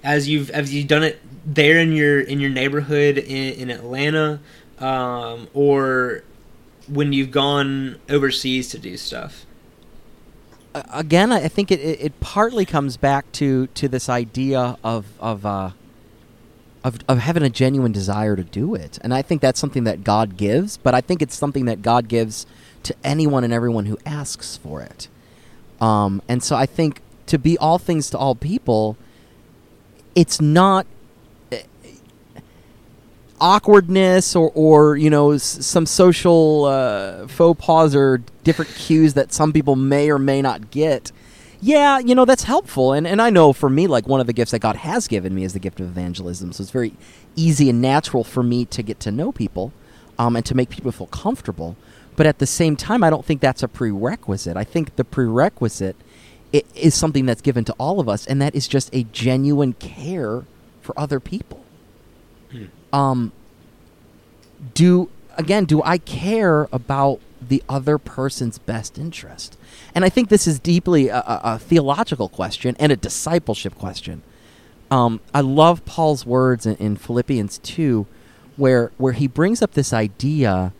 [0.03, 4.39] as you've as you've done it there in your in your neighborhood in, in Atlanta
[4.79, 6.23] um, or
[6.87, 9.45] when you've gone overseas to do stuff
[10.91, 15.45] again, I think it, it, it partly comes back to, to this idea of of,
[15.45, 15.71] uh,
[16.83, 20.03] of of having a genuine desire to do it, and I think that's something that
[20.03, 20.77] God gives.
[20.77, 22.45] But I think it's something that God gives
[22.83, 25.07] to anyone and everyone who asks for it.
[25.81, 28.97] Um, and so I think to be all things to all people,
[30.15, 30.87] it's not
[33.39, 39.33] awkwardness or, or you know s- some social uh, faux pas or different cues that
[39.33, 41.11] some people may or may not get.
[41.59, 42.93] Yeah you know that's helpful.
[42.93, 45.33] And, and i know for me like one of the gifts that god has given
[45.33, 46.51] me is the gift of evangelism.
[46.51, 46.93] So it's very
[47.35, 49.71] easy and natural for me to get to know people
[50.19, 51.75] um, and to make people feel comfortable.
[52.15, 54.57] But at the same time i don't think that's a prerequisite.
[54.57, 55.95] I think the prerequisite
[56.73, 60.45] is something that's given to all of us and that is just a genuine care
[60.81, 61.61] for other people
[62.93, 63.31] um
[64.73, 69.57] do again do i care about the other person's best interest?
[69.93, 74.23] And i think this is deeply a, a, a theological question and a discipleship question.
[74.89, 78.07] Um, i love paul's words in, in philippians 2
[78.55, 80.71] where where he brings up this idea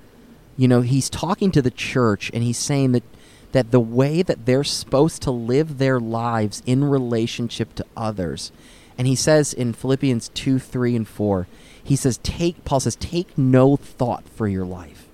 [0.55, 3.03] you know he's talking to the church and he's saying that
[3.51, 8.51] that the way that they're supposed to live their lives in relationship to others
[8.97, 11.47] and he says in philippians 2 3 and 4
[11.87, 15.07] he says take paul says take no thought for your life.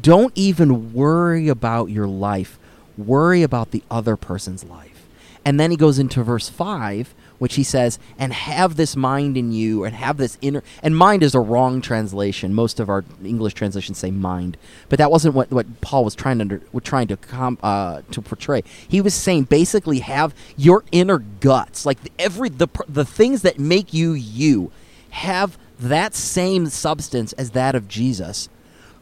[0.00, 2.58] Don't even worry about your life.
[2.96, 5.06] Worry about the other person's life.
[5.44, 9.52] And then he goes into verse 5 which he says and have this mind in
[9.52, 12.52] you and have this inner and mind is a wrong translation.
[12.52, 14.56] Most of our english translations say mind.
[14.88, 18.22] But that wasn't what, what paul was trying to under, trying to com, uh, to
[18.22, 18.62] portray.
[18.86, 23.94] He was saying basically have your inner guts like every the the things that make
[23.94, 24.72] you you.
[25.10, 28.48] Have that same substance as that of jesus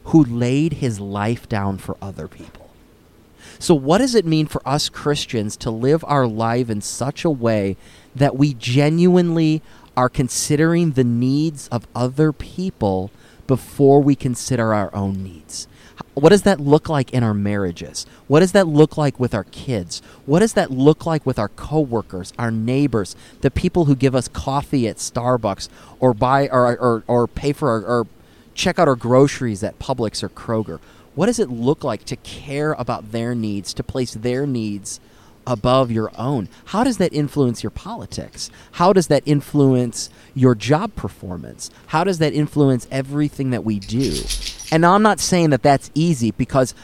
[0.07, 2.69] who laid his life down for other people.
[3.59, 7.29] So, what does it mean for us Christians to live our life in such a
[7.29, 7.75] way
[8.15, 9.61] that we genuinely
[9.97, 13.11] are considering the needs of other people
[13.47, 15.67] before we consider our own needs?
[16.13, 18.05] What does that look like in our marriages?
[18.27, 20.01] What does that look like with our kids?
[20.25, 24.27] What does that look like with our coworkers, our neighbors, the people who give us
[24.27, 25.69] coffee at Starbucks
[25.99, 28.07] or buy or or, or pay for our or
[28.53, 30.79] check out our groceries at Publix or Kroger?
[31.15, 34.99] What does it look like to care about their needs, to place their needs
[35.47, 36.49] above your own?
[36.65, 38.51] How does that influence your politics?
[38.73, 41.71] How does that influence your job performance?
[41.87, 44.21] How does that influence everything that we do?
[44.71, 46.75] And I'm not saying that that's easy because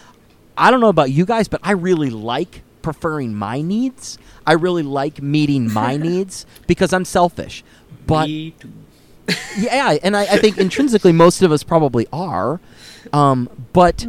[0.58, 4.18] I don't know about you guys, but I really like preferring my needs.
[4.48, 7.64] I really like meeting my needs because I'm selfish.
[8.08, 8.72] But Me too.
[9.58, 12.60] yeah, and I, I think intrinsically most of us probably are.
[13.14, 14.06] Um, but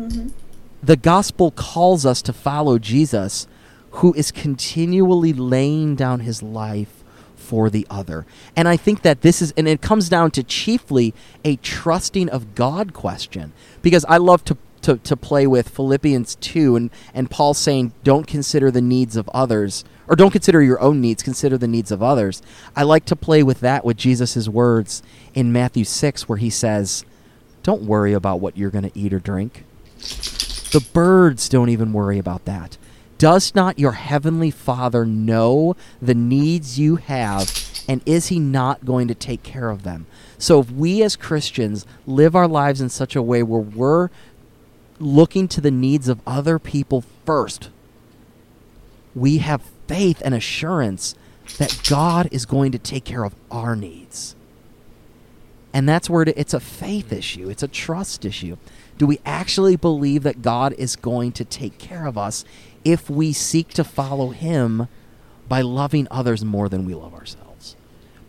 [0.83, 3.47] the gospel calls us to follow Jesus,
[3.95, 7.05] who is continually laying down his life
[7.37, 8.27] for the other.
[8.57, 11.15] And I think that this is, and it comes down to chiefly
[11.45, 13.53] a trusting of God question.
[13.83, 18.27] Because I love to, to, to play with Philippians 2 and, and Paul saying, don't
[18.27, 22.03] consider the needs of others, or don't consider your own needs, consider the needs of
[22.03, 22.43] others.
[22.75, 27.05] I like to play with that with Jesus' words in Matthew 6, where he says,
[27.63, 29.65] Don't worry about what you're going to eat or drink.
[29.99, 32.77] The birds don't even worry about that.
[33.19, 39.09] Does not your heavenly Father know the needs you have, and is he not going
[39.09, 40.07] to take care of them?
[40.39, 44.11] So, if we as Christians live our lives in such a way where we're
[44.99, 47.71] looking to the needs of other people first,
[49.15, 51.15] we have faith and assurance
[51.59, 54.35] that God is going to take care of our needs.
[55.73, 58.57] And that's where it's a faith issue, it's a trust issue.
[58.97, 62.45] Do we actually believe that God is going to take care of us
[62.85, 64.89] if we seek to follow Him
[65.49, 67.77] by loving others more than we love ourselves?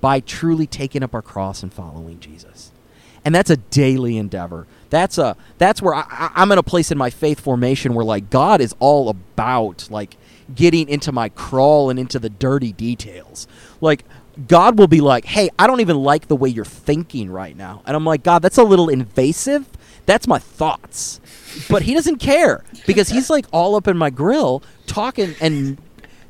[0.01, 2.71] By truly taking up our cross and following Jesus.
[3.23, 4.67] And that's a daily endeavor.
[4.91, 8.29] That's a that's where I, I'm in a place in my faith formation where like
[8.29, 10.15] God is all about like
[10.53, 13.47] getting into my crawl and into the dirty details.
[13.81, 14.05] Like
[14.47, 17.81] God will be like, "Hey, I don't even like the way you're thinking right now,"
[17.85, 19.67] and I'm like, "God, that's a little invasive.
[20.05, 21.19] That's my thoughts."
[21.69, 25.77] But He doesn't care because He's like all up in my grill, talking and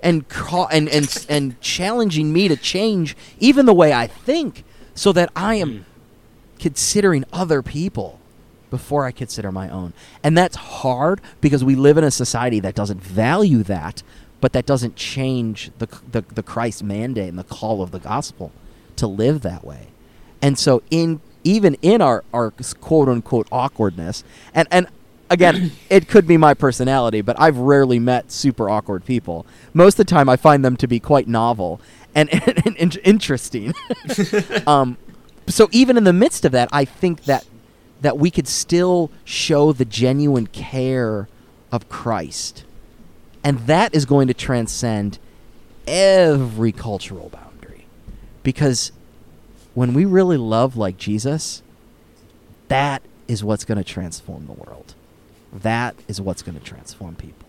[0.02, 4.64] and ca- and and and challenging me to change even the way I think,
[4.94, 5.82] so that I am hmm.
[6.60, 8.20] considering other people
[8.70, 9.94] before I consider my own.
[10.22, 14.04] And that's hard because we live in a society that doesn't value that,
[14.42, 18.52] but that doesn't change the, the, the Christ mandate and the call of the gospel
[18.98, 19.88] to live that way.
[20.42, 24.88] And so, in even in our, our quote unquote awkwardness, and, and
[25.30, 29.46] again, it could be my personality, but I've rarely met super awkward people.
[29.74, 31.80] Most of the time, I find them to be quite novel
[32.14, 32.30] and,
[32.66, 33.74] and, and interesting.
[34.68, 34.98] um,
[35.48, 37.46] so even in the midst of that, I think that
[38.02, 41.28] that we could still show the genuine care
[41.72, 42.64] of Christ.
[43.44, 45.18] And that is going to transcend
[45.88, 47.86] every cultural boundary.
[48.44, 48.92] Because
[49.76, 51.62] when we really love like Jesus,
[52.70, 54.96] that is what's going to transform the world.
[55.54, 57.48] That is what's going to transform people.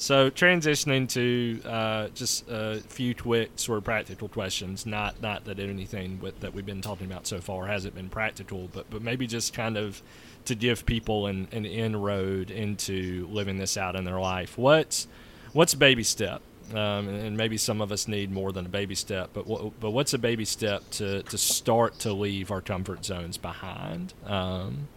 [0.00, 4.86] So transitioning to uh, just a few quick sort of practical questions.
[4.86, 8.68] Not not that anything with, that we've been talking about so far hasn't been practical,
[8.72, 10.00] but but maybe just kind of
[10.44, 14.56] to give people an, an inroad into living this out in their life.
[14.56, 15.08] What's
[15.52, 16.42] what's baby step?
[16.74, 19.90] Um, and maybe some of us need more than a baby step, but what, but
[19.90, 24.12] what's a baby step to, to start to leave our comfort zones behind?
[24.26, 24.88] Um,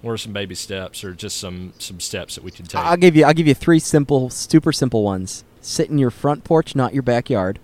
[0.00, 2.80] what are some baby steps, or just some some steps that we can take?
[2.80, 5.44] I'll give you I'll give you three simple, super simple ones.
[5.60, 7.58] Sit in your front porch, not your backyard.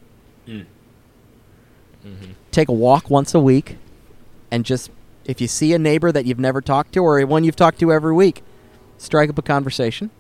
[0.47, 0.67] Mm.
[2.05, 2.33] Mm-hmm.
[2.51, 3.79] Take a walk once a week,
[4.51, 4.91] and just
[5.25, 7.93] if you see a neighbor that you've never talked to or one you've talked to
[7.93, 8.43] every week,
[8.99, 10.11] strike up a conversation.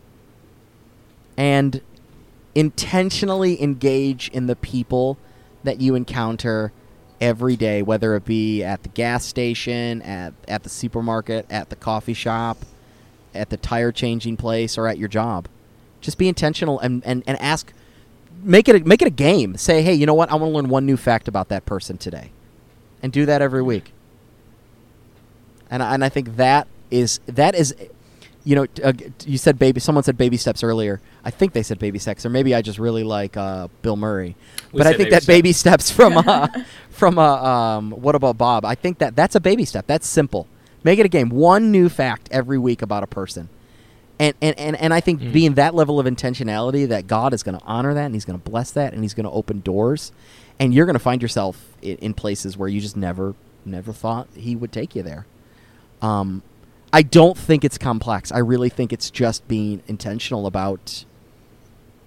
[1.36, 1.82] And
[2.54, 5.18] intentionally engage in the people
[5.64, 6.72] that you encounter
[7.20, 11.76] every day, whether it be at the gas station, at, at the supermarket, at the
[11.76, 12.58] coffee shop,
[13.34, 15.48] at the tire changing place, or at your job.
[16.00, 17.72] Just be intentional and, and, and ask
[18.42, 19.56] make it a, make it a game.
[19.56, 20.30] Say, hey, you know what?
[20.30, 22.30] I want to learn one new fact about that person today,
[23.02, 23.92] and do that every week.
[25.70, 27.74] And and I think that is that is,
[28.44, 28.92] you know, uh,
[29.26, 29.80] you said baby.
[29.80, 31.00] Someone said baby steps earlier.
[31.24, 34.36] I think they said baby steps, or maybe I just really like uh, Bill Murray.
[34.72, 36.48] We but I think baby that baby steps from uh,
[36.90, 38.64] from uh, um, what about Bob?
[38.64, 39.86] I think that that's a baby step.
[39.86, 40.46] That's simple.
[40.82, 41.30] Make it a game.
[41.30, 43.48] One new fact every week about a person.
[44.18, 45.32] And, and, and, and I think Mm.
[45.32, 48.38] being that level of intentionality that God is going to honor that and He's going
[48.38, 50.12] to bless that and He's going to open doors,
[50.60, 54.28] and you're going to find yourself in, in places where you just never never thought
[54.36, 55.26] He would take you there.
[56.00, 56.42] Um,
[56.92, 58.30] I don't think it's complex.
[58.30, 61.04] I really think it's just being intentional about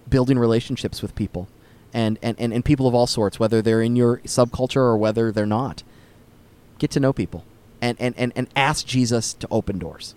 [0.10, 1.48] building relationships with people
[1.94, 5.32] and, and, and, and people of all sorts, whether they're in your subculture or whether
[5.32, 5.84] they're not.
[6.80, 7.44] Get to know people
[7.82, 10.16] and, and, and, and ask Jesus to open doors.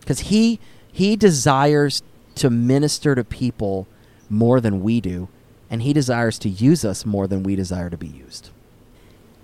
[0.00, 0.60] Because he,
[0.92, 2.02] he desires
[2.36, 3.86] to minister to people
[4.28, 5.28] more than we do,
[5.70, 8.50] and he desires to use us more than we desire to be used.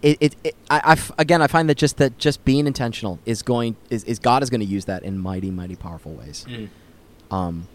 [0.02, 3.18] It, it, it I, I f- again, I find that just that just being intentional
[3.26, 6.46] is going is, is God is going to use that in mighty, mighty powerful ways.
[6.48, 6.68] Mm.
[7.30, 7.68] Um,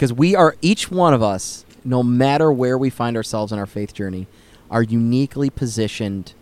[0.00, 3.66] because we are each one of us, no matter where we find ourselves in our
[3.66, 4.26] faith journey,
[4.70, 6.32] are uniquely positioned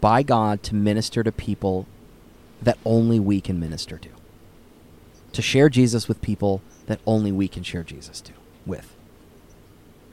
[0.00, 1.88] by God to minister to people
[2.62, 4.08] that only we can minister to.
[5.32, 8.32] To share Jesus with people that only we can share Jesus to
[8.64, 8.94] with.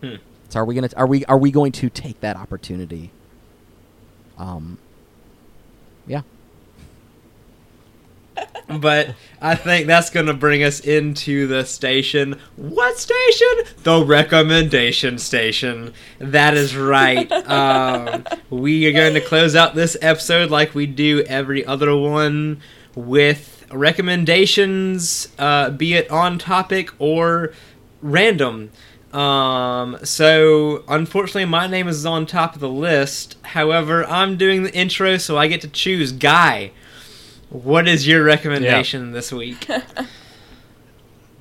[0.02, 0.16] Hmm.
[0.50, 3.12] So are we gonna are we are we going to take that opportunity?
[4.36, 4.80] Um.
[6.08, 6.22] Yeah.
[8.68, 12.40] But I think that's going to bring us into the station.
[12.56, 13.48] What station?
[13.84, 15.94] The recommendation station.
[16.18, 17.32] That is right.
[17.50, 22.60] um, we are going to close out this episode like we do every other one
[22.96, 27.54] with recommendations, uh, be it on topic or
[28.02, 28.72] random.
[29.14, 33.38] Um, so unfortunately, my name is on top of the list.
[33.44, 36.12] However, I'm doing the intro, so I get to choose.
[36.12, 36.72] Guy,
[37.50, 39.68] what is your recommendation this week?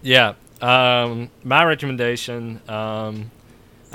[0.05, 0.34] Yeah.
[0.61, 3.30] Um, my recommendation um,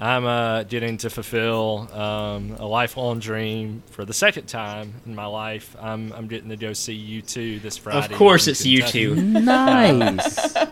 [0.02, 5.26] I'm uh, getting to fulfill um, a lifelong dream for the second time in my
[5.26, 5.76] life.
[5.80, 8.12] I'm, I'm getting to go see U2 this Friday.
[8.12, 9.00] of course, it's Kentucky.
[9.02, 9.22] you two.
[9.22, 10.56] Nice.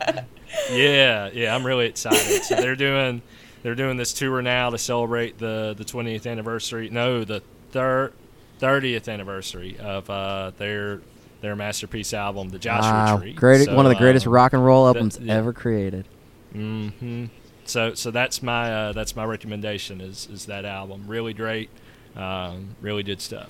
[0.70, 2.42] Yeah, yeah, I'm really excited.
[2.42, 3.20] so they're doing
[3.62, 6.88] they're doing this tour now to celebrate the the 20th anniversary.
[6.88, 8.14] No, the third
[8.58, 11.00] 30th anniversary of uh, their
[11.40, 13.32] their masterpiece album, the Joshua Wow, Tree.
[13.32, 15.34] great, So, one of the greatest um, rock and roll that- albums yeah.
[15.34, 16.06] ever created.
[16.52, 17.26] hmm
[17.64, 21.04] So so that's my uh, that's my recommendation is is that album.
[21.06, 21.70] Really great,
[22.16, 23.48] um, really good stuff.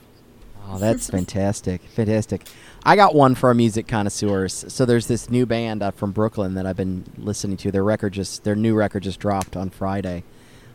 [0.70, 1.80] Oh, that's fantastic.
[1.82, 2.43] Fantastic.
[2.84, 4.64] I got one for our music connoisseurs.
[4.68, 7.70] So there's this new band uh, from Brooklyn that I've been listening to.
[7.70, 10.24] Their record just their new record just dropped on Friday.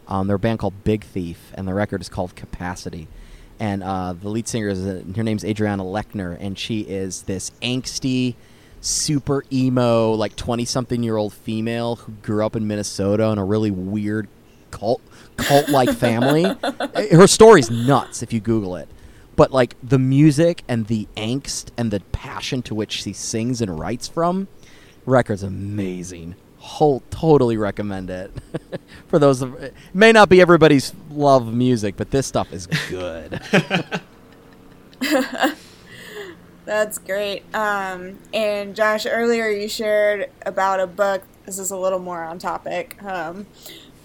[0.07, 3.07] Um, they're a band called Big Thief, and the record is called Capacity.
[3.63, 7.49] And uh, the lead singer is uh, her name's Adrianne Lenker, and she is this
[7.61, 8.35] angsty,
[8.81, 13.45] super emo, like twenty something year old female who grew up in Minnesota in a
[13.45, 14.27] really weird
[14.69, 15.01] cult
[15.37, 16.43] cult like family.
[17.09, 18.89] Her story's nuts if you Google it.
[19.37, 23.79] But like the music and the angst and the passion to which she sings and
[23.79, 24.49] writes from,
[25.05, 26.35] record's amazing.
[26.63, 28.31] Whole totally recommend it.
[29.07, 32.67] For those of it may not be everybody's love of music, but this stuff is
[32.89, 33.41] good.
[36.65, 37.43] That's great.
[37.53, 41.23] Um, and Josh, earlier you shared about a book.
[41.45, 43.45] This is a little more on topic, um,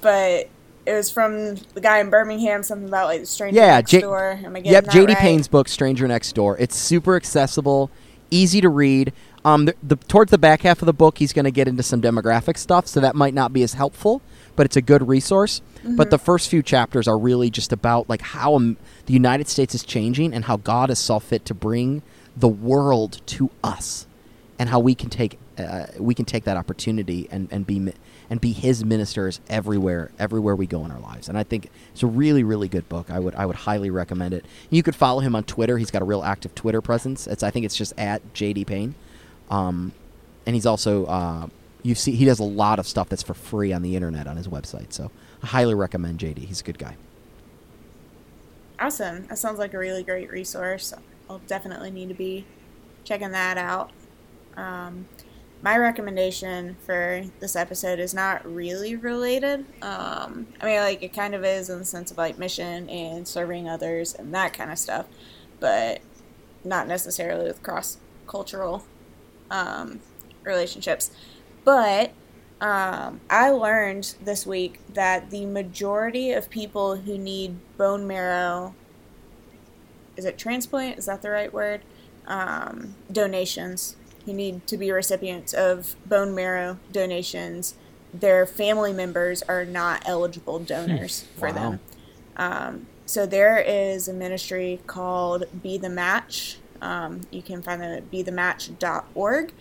[0.01, 0.49] but
[0.85, 2.65] it was from the guy in Birmingham.
[2.65, 4.41] Something about like the stranger yeah, next J- door.
[4.45, 5.19] Am I getting yep, that JD right?
[5.19, 6.59] Payne's book Stranger Next Door.
[6.59, 7.93] It's super accessible,
[8.33, 9.13] easy to read.
[9.45, 11.83] Um, the, the towards the back half of the book, he's going to get into
[11.83, 14.21] some demographic stuff, so that might not be as helpful,
[14.57, 15.61] but it's a good resource.
[15.85, 18.77] But the first few chapters are really just about like how um,
[19.07, 22.03] the United States is changing and how God has saw fit to bring
[22.37, 24.07] the world to us,
[24.59, 27.93] and how we can take uh, we can take that opportunity and and be
[28.29, 31.29] and be His ministers everywhere everywhere we go in our lives.
[31.29, 33.11] And I think it's a really really good book.
[33.11, 34.45] I would I would highly recommend it.
[34.69, 35.79] You could follow him on Twitter.
[35.79, 37.27] He's got a real active Twitter presence.
[37.27, 38.95] It's I think it's just at JD Payne.
[39.51, 39.93] Um,
[40.47, 41.47] and he's also uh,
[41.83, 44.37] you see he does a lot of stuff that's for free on the internet on
[44.37, 44.93] his website.
[44.93, 45.11] So
[45.43, 46.39] I highly recommend JD.
[46.39, 46.97] He's a good guy.
[48.81, 49.27] Awesome.
[49.27, 50.95] That sounds like a really great resource.
[51.29, 52.47] I'll definitely need to be
[53.05, 53.91] checking that out.
[54.57, 55.07] Um,
[55.63, 59.67] my recommendation for this episode is not really related.
[59.83, 63.27] Um, I mean, like, it kind of is in the sense of like mission and
[63.27, 65.07] serving others and that kind of stuff,
[65.59, 66.01] but
[66.65, 68.85] not necessarily with cross cultural
[69.51, 70.01] um,
[70.45, 71.11] relationships.
[71.65, 72.13] But
[72.61, 78.75] um, I learned this week that the majority of people who need bone marrow
[80.17, 80.99] is it transplant?
[80.99, 81.83] Is that the right word?
[82.27, 87.75] Um, donations who need to be recipients of bone marrow donations.
[88.13, 91.55] Their family members are not eligible donors for Wow.
[91.55, 91.81] them.
[92.37, 96.59] Um, so there is a ministry called Be the Match.
[96.81, 99.53] Um, you can find them at bethematch.org,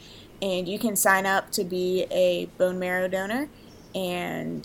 [0.42, 3.50] and you can sign up to be a bone marrow donor.
[3.96, 4.62] And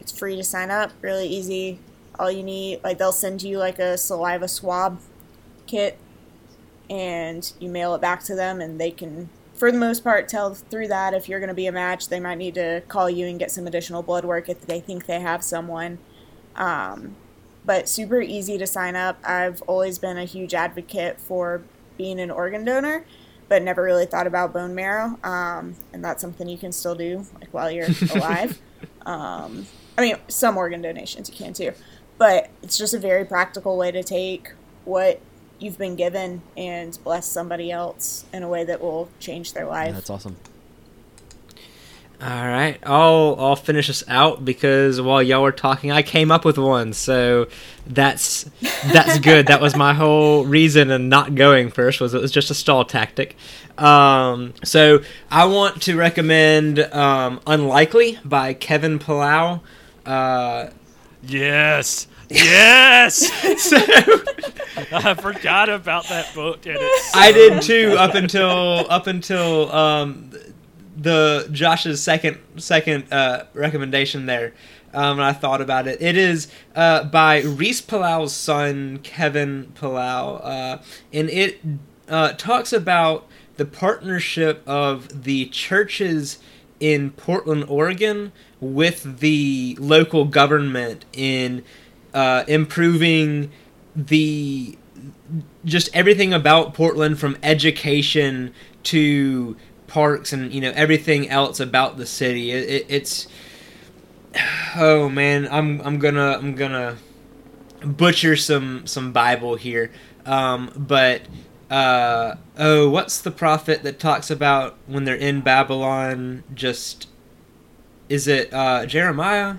[0.00, 1.78] it's free to sign up, really easy.
[2.18, 5.00] All you need, like, they'll send you like a saliva swab
[5.66, 5.98] kit,
[6.90, 10.54] and you mail it back to them, and they can, for the most part, tell
[10.54, 12.08] through that if you're going to be a match.
[12.08, 15.06] They might need to call you and get some additional blood work if they think
[15.06, 15.98] they have someone.
[16.56, 17.16] Um,
[17.64, 19.18] but super easy to sign up.
[19.24, 21.62] I've always been a huge advocate for
[21.96, 23.04] being an organ donor,
[23.48, 25.18] but never really thought about bone marrow.
[25.22, 28.60] Um, and that's something you can still do like while you're alive.
[29.06, 31.72] um, I mean, some organ donations you can too,
[32.18, 34.52] but it's just a very practical way to take
[34.84, 35.20] what
[35.58, 39.88] you've been given and bless somebody else in a way that will change their life.
[39.88, 40.36] Yeah, that's awesome.
[42.22, 46.44] All right, I'll I'll finish this out because while y'all were talking, I came up
[46.44, 46.92] with one.
[46.92, 47.48] So
[47.84, 48.48] that's
[48.92, 49.48] that's good.
[49.48, 52.84] that was my whole reason in not going first was it was just a stall
[52.84, 53.36] tactic.
[53.76, 55.00] Um, so
[55.32, 59.60] I want to recommend um, "Unlikely" by Kevin Palau.
[60.06, 60.68] Uh,
[61.24, 63.16] Yes, yes.
[63.62, 63.76] so
[64.92, 70.30] I forgot about that book, and it's I did too up until up until um,
[70.96, 74.52] the Josh's second second uh, recommendation there.
[74.94, 76.02] Um, and I thought about it.
[76.02, 80.82] It is uh, by Luis Palau's son, Kevin Palau, uh,
[81.12, 81.60] and it
[82.08, 83.26] uh, talks about
[83.56, 86.38] the partnership of the churches
[86.78, 91.64] in Portland, Oregon, with the local government in
[92.12, 93.50] uh, improving
[93.96, 94.76] the
[95.64, 99.56] just everything about Portland from education to
[99.92, 102.50] parks and you know everything else about the city.
[102.50, 103.28] It, it, it's
[104.74, 106.96] oh man, I'm I'm gonna I'm gonna
[107.84, 109.92] butcher some some Bible here,
[110.24, 111.22] um, but
[111.70, 116.42] uh, oh, what's the prophet that talks about when they're in Babylon?
[116.54, 117.08] Just
[118.08, 119.56] is it uh, Jeremiah?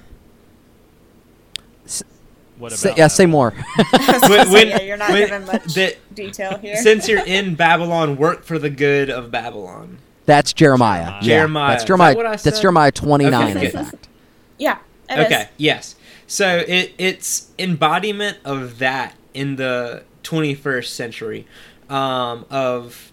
[2.57, 3.51] What about Say, yeah, say more.
[4.29, 6.75] When- when- yeah, you're not when- giving much the- detail here.
[6.77, 9.97] Since you're in Babylon, work for the good of Babylon.
[10.25, 11.21] That's Jeremiah.
[11.21, 11.21] Jeremiah.
[11.21, 11.71] Yeah, Jeremiah.
[11.73, 12.13] That's Is Jeremiah.
[12.13, 12.59] that what I That's?
[12.59, 14.07] Jeremiah 29, Okay, in fact.
[14.57, 14.77] yeah.
[15.09, 15.25] it is.
[15.25, 15.95] Okay, yes.
[16.27, 21.45] So it it's embodiment of that in the 21st century.
[21.89, 23.11] Um, of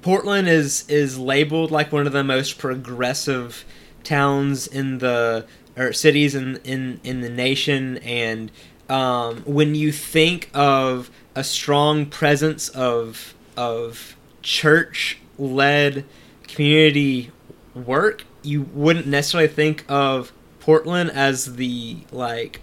[0.00, 3.64] Portland is is labeled like one of the most progressive
[4.04, 5.44] towns in the
[5.76, 8.50] or cities in in in the nation, and
[8.88, 16.04] um, when you think of a strong presence of of church led
[16.46, 17.30] community
[17.74, 22.62] work, you wouldn't necessarily think of Portland as the like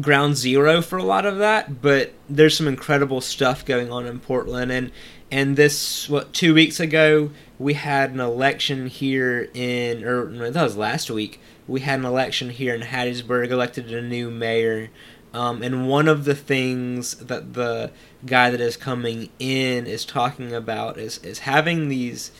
[0.00, 4.20] ground zero for a lot of that, but there's some incredible stuff going on in
[4.20, 4.90] Portland and
[5.30, 10.62] and this what two weeks ago we had an election here in or no, that
[10.62, 11.40] was last week.
[11.68, 14.90] We had an election here in Hattiesburg, elected a new mayor.
[15.32, 17.92] Um, and one of the things that the
[18.26, 22.30] guy that is coming in is talking about is, is having these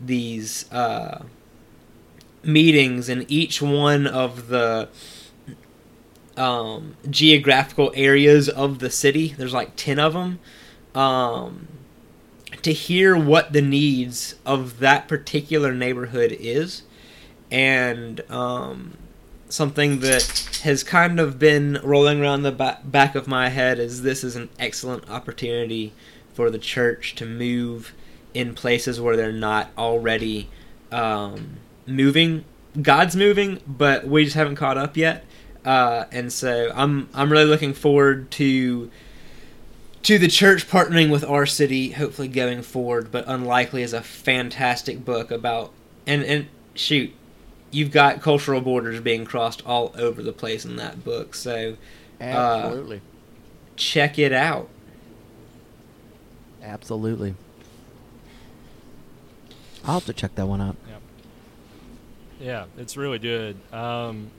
[0.00, 1.24] these uh,
[2.42, 4.88] meetings in each one of the
[6.36, 9.34] um, geographical areas of the city.
[9.36, 10.38] There's like 10 of them.
[10.94, 11.68] Um,
[12.62, 16.82] to hear what the needs of that particular neighborhood is.
[17.50, 18.96] And um,
[19.48, 24.02] something that has kind of been rolling around the ba- back of my head is
[24.02, 25.92] this is an excellent opportunity
[26.34, 27.94] for the church to move
[28.34, 30.48] in places where they're not already
[30.92, 32.44] um, moving.
[32.80, 35.24] God's moving, but we just haven't caught up yet.
[35.64, 38.90] Uh, and so I'm I'm really looking forward to
[40.04, 43.10] to the church partnering with our city, hopefully going forward.
[43.10, 45.72] But unlikely is a fantastic book about
[46.06, 47.12] and and shoot,
[47.70, 51.34] you've got cultural borders being crossed all over the place in that book.
[51.34, 51.76] So
[52.20, 53.00] Absolutely.
[53.76, 54.68] check it out.
[56.62, 57.34] Absolutely.
[59.84, 60.76] I'll have to check that one out.
[62.40, 63.56] Yeah, it's really good.
[63.72, 64.30] Um,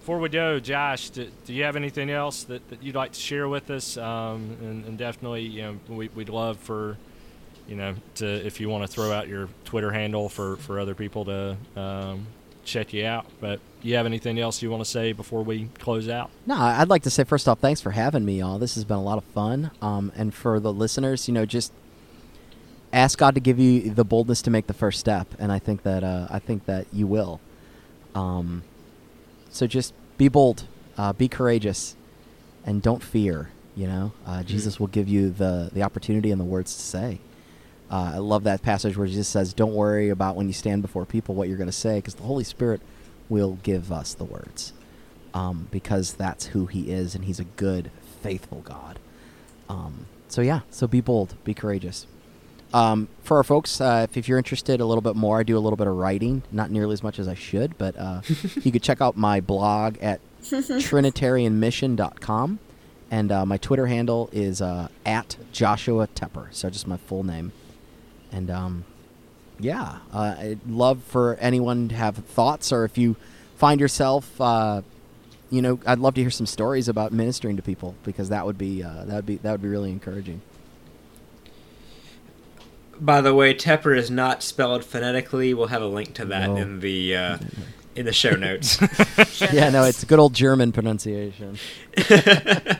[0.00, 3.20] before we go, Josh, do, do you have anything else that, that you'd like to
[3.20, 3.96] share with us?
[3.96, 6.96] Um, and, and definitely, you know, we, we'd love for,
[7.68, 10.94] you know, to if you want to throw out your Twitter handle for, for other
[10.94, 12.26] people to um,
[12.66, 13.26] check you out.
[13.40, 16.30] But you have anything else you want to say before we close out?
[16.46, 18.58] No, I'd like to say first off, thanks for having me, y'all.
[18.58, 19.70] This has been a lot of fun.
[19.80, 21.72] Um, and for the listeners, you know, just
[22.92, 25.82] ask God to give you the boldness to make the first step, and I think
[25.82, 27.40] that uh, I think that you will.
[28.14, 28.62] Um,
[29.50, 30.64] so just be bold,
[30.96, 31.94] uh, be courageous,
[32.64, 33.50] and don't fear.
[33.74, 37.20] You know, uh, Jesus will give you the the opportunity and the words to say.
[37.90, 41.04] Uh, I love that passage where Jesus says, "Don't worry about when you stand before
[41.04, 42.80] people what you're going to say, because the Holy Spirit
[43.28, 44.72] will give us the words."
[45.36, 47.90] um, because that's who he is, and he's a good,
[48.22, 48.98] faithful God.
[49.68, 52.06] Um, so yeah, so be bold, be courageous.
[52.72, 55.58] Um, for our folks, uh, if, if you're interested a little bit more, I do
[55.58, 58.22] a little bit of writing, not nearly as much as I should, but uh,
[58.62, 62.58] you could check out my blog at trinitarianmission.com,
[63.10, 67.52] and uh, my Twitter handle is uh, at Joshua Toepper, so just my full name.
[68.32, 68.84] And um,
[69.58, 73.16] yeah, uh, I'd love for anyone to have thoughts, or if you
[73.56, 74.82] find yourself, uh,
[75.50, 78.58] you know, I'd love to hear some stories about ministering to people because that would
[78.58, 80.40] be uh, that would be that would be really encouraging.
[82.98, 85.52] By the way, Toepper is not spelled phonetically.
[85.54, 86.56] We'll have a link to that No.
[86.56, 87.38] in the uh,
[87.96, 88.78] in the show notes.
[89.52, 91.58] yeah, no, it's good old German pronunciation.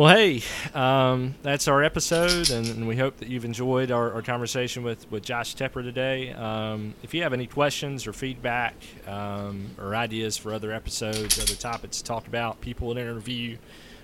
[0.00, 0.42] Well, hey,
[0.72, 5.10] um, that's our episode, and, and we hope that you've enjoyed our, our conversation with,
[5.10, 6.32] with Josh Toepper today.
[6.32, 8.72] Um, if you have any questions or feedback
[9.06, 13.58] um, or ideas for other episodes, other topics to talk about, people to interview,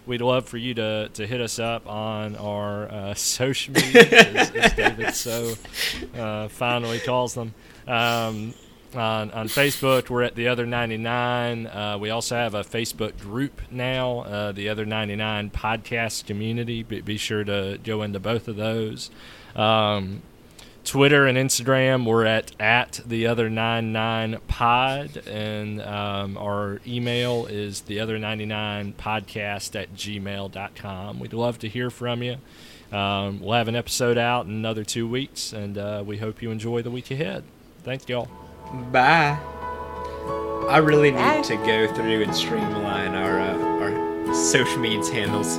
[0.05, 4.51] we'd love for you to, to hit us up on our uh, social media, as,
[4.51, 5.55] as David so
[6.15, 7.55] uh, finally calls them.
[8.97, 11.67] On, on Facebook, we're at the other 99.
[11.67, 16.83] Uh, we also have a Facebook group now, uh, the other 99 podcast community.
[16.83, 19.11] Be, be sure to go into both of those.
[19.55, 20.23] Um,
[20.87, 27.83] Twitter and Instagram, we're at at the other 99 pod, and um, our email is
[27.83, 31.19] the other 99 podcast at gmail.com.
[31.19, 32.37] We'd love to hear from you.
[32.93, 36.53] Um, we'll have an episode out in another two weeks, and uh, we hope you
[36.53, 37.43] enjoy the week ahead.
[37.83, 38.29] Thanks, y'all.
[38.73, 39.39] Bye.
[40.69, 45.59] I really need to go through and streamline our uh, our social media handles.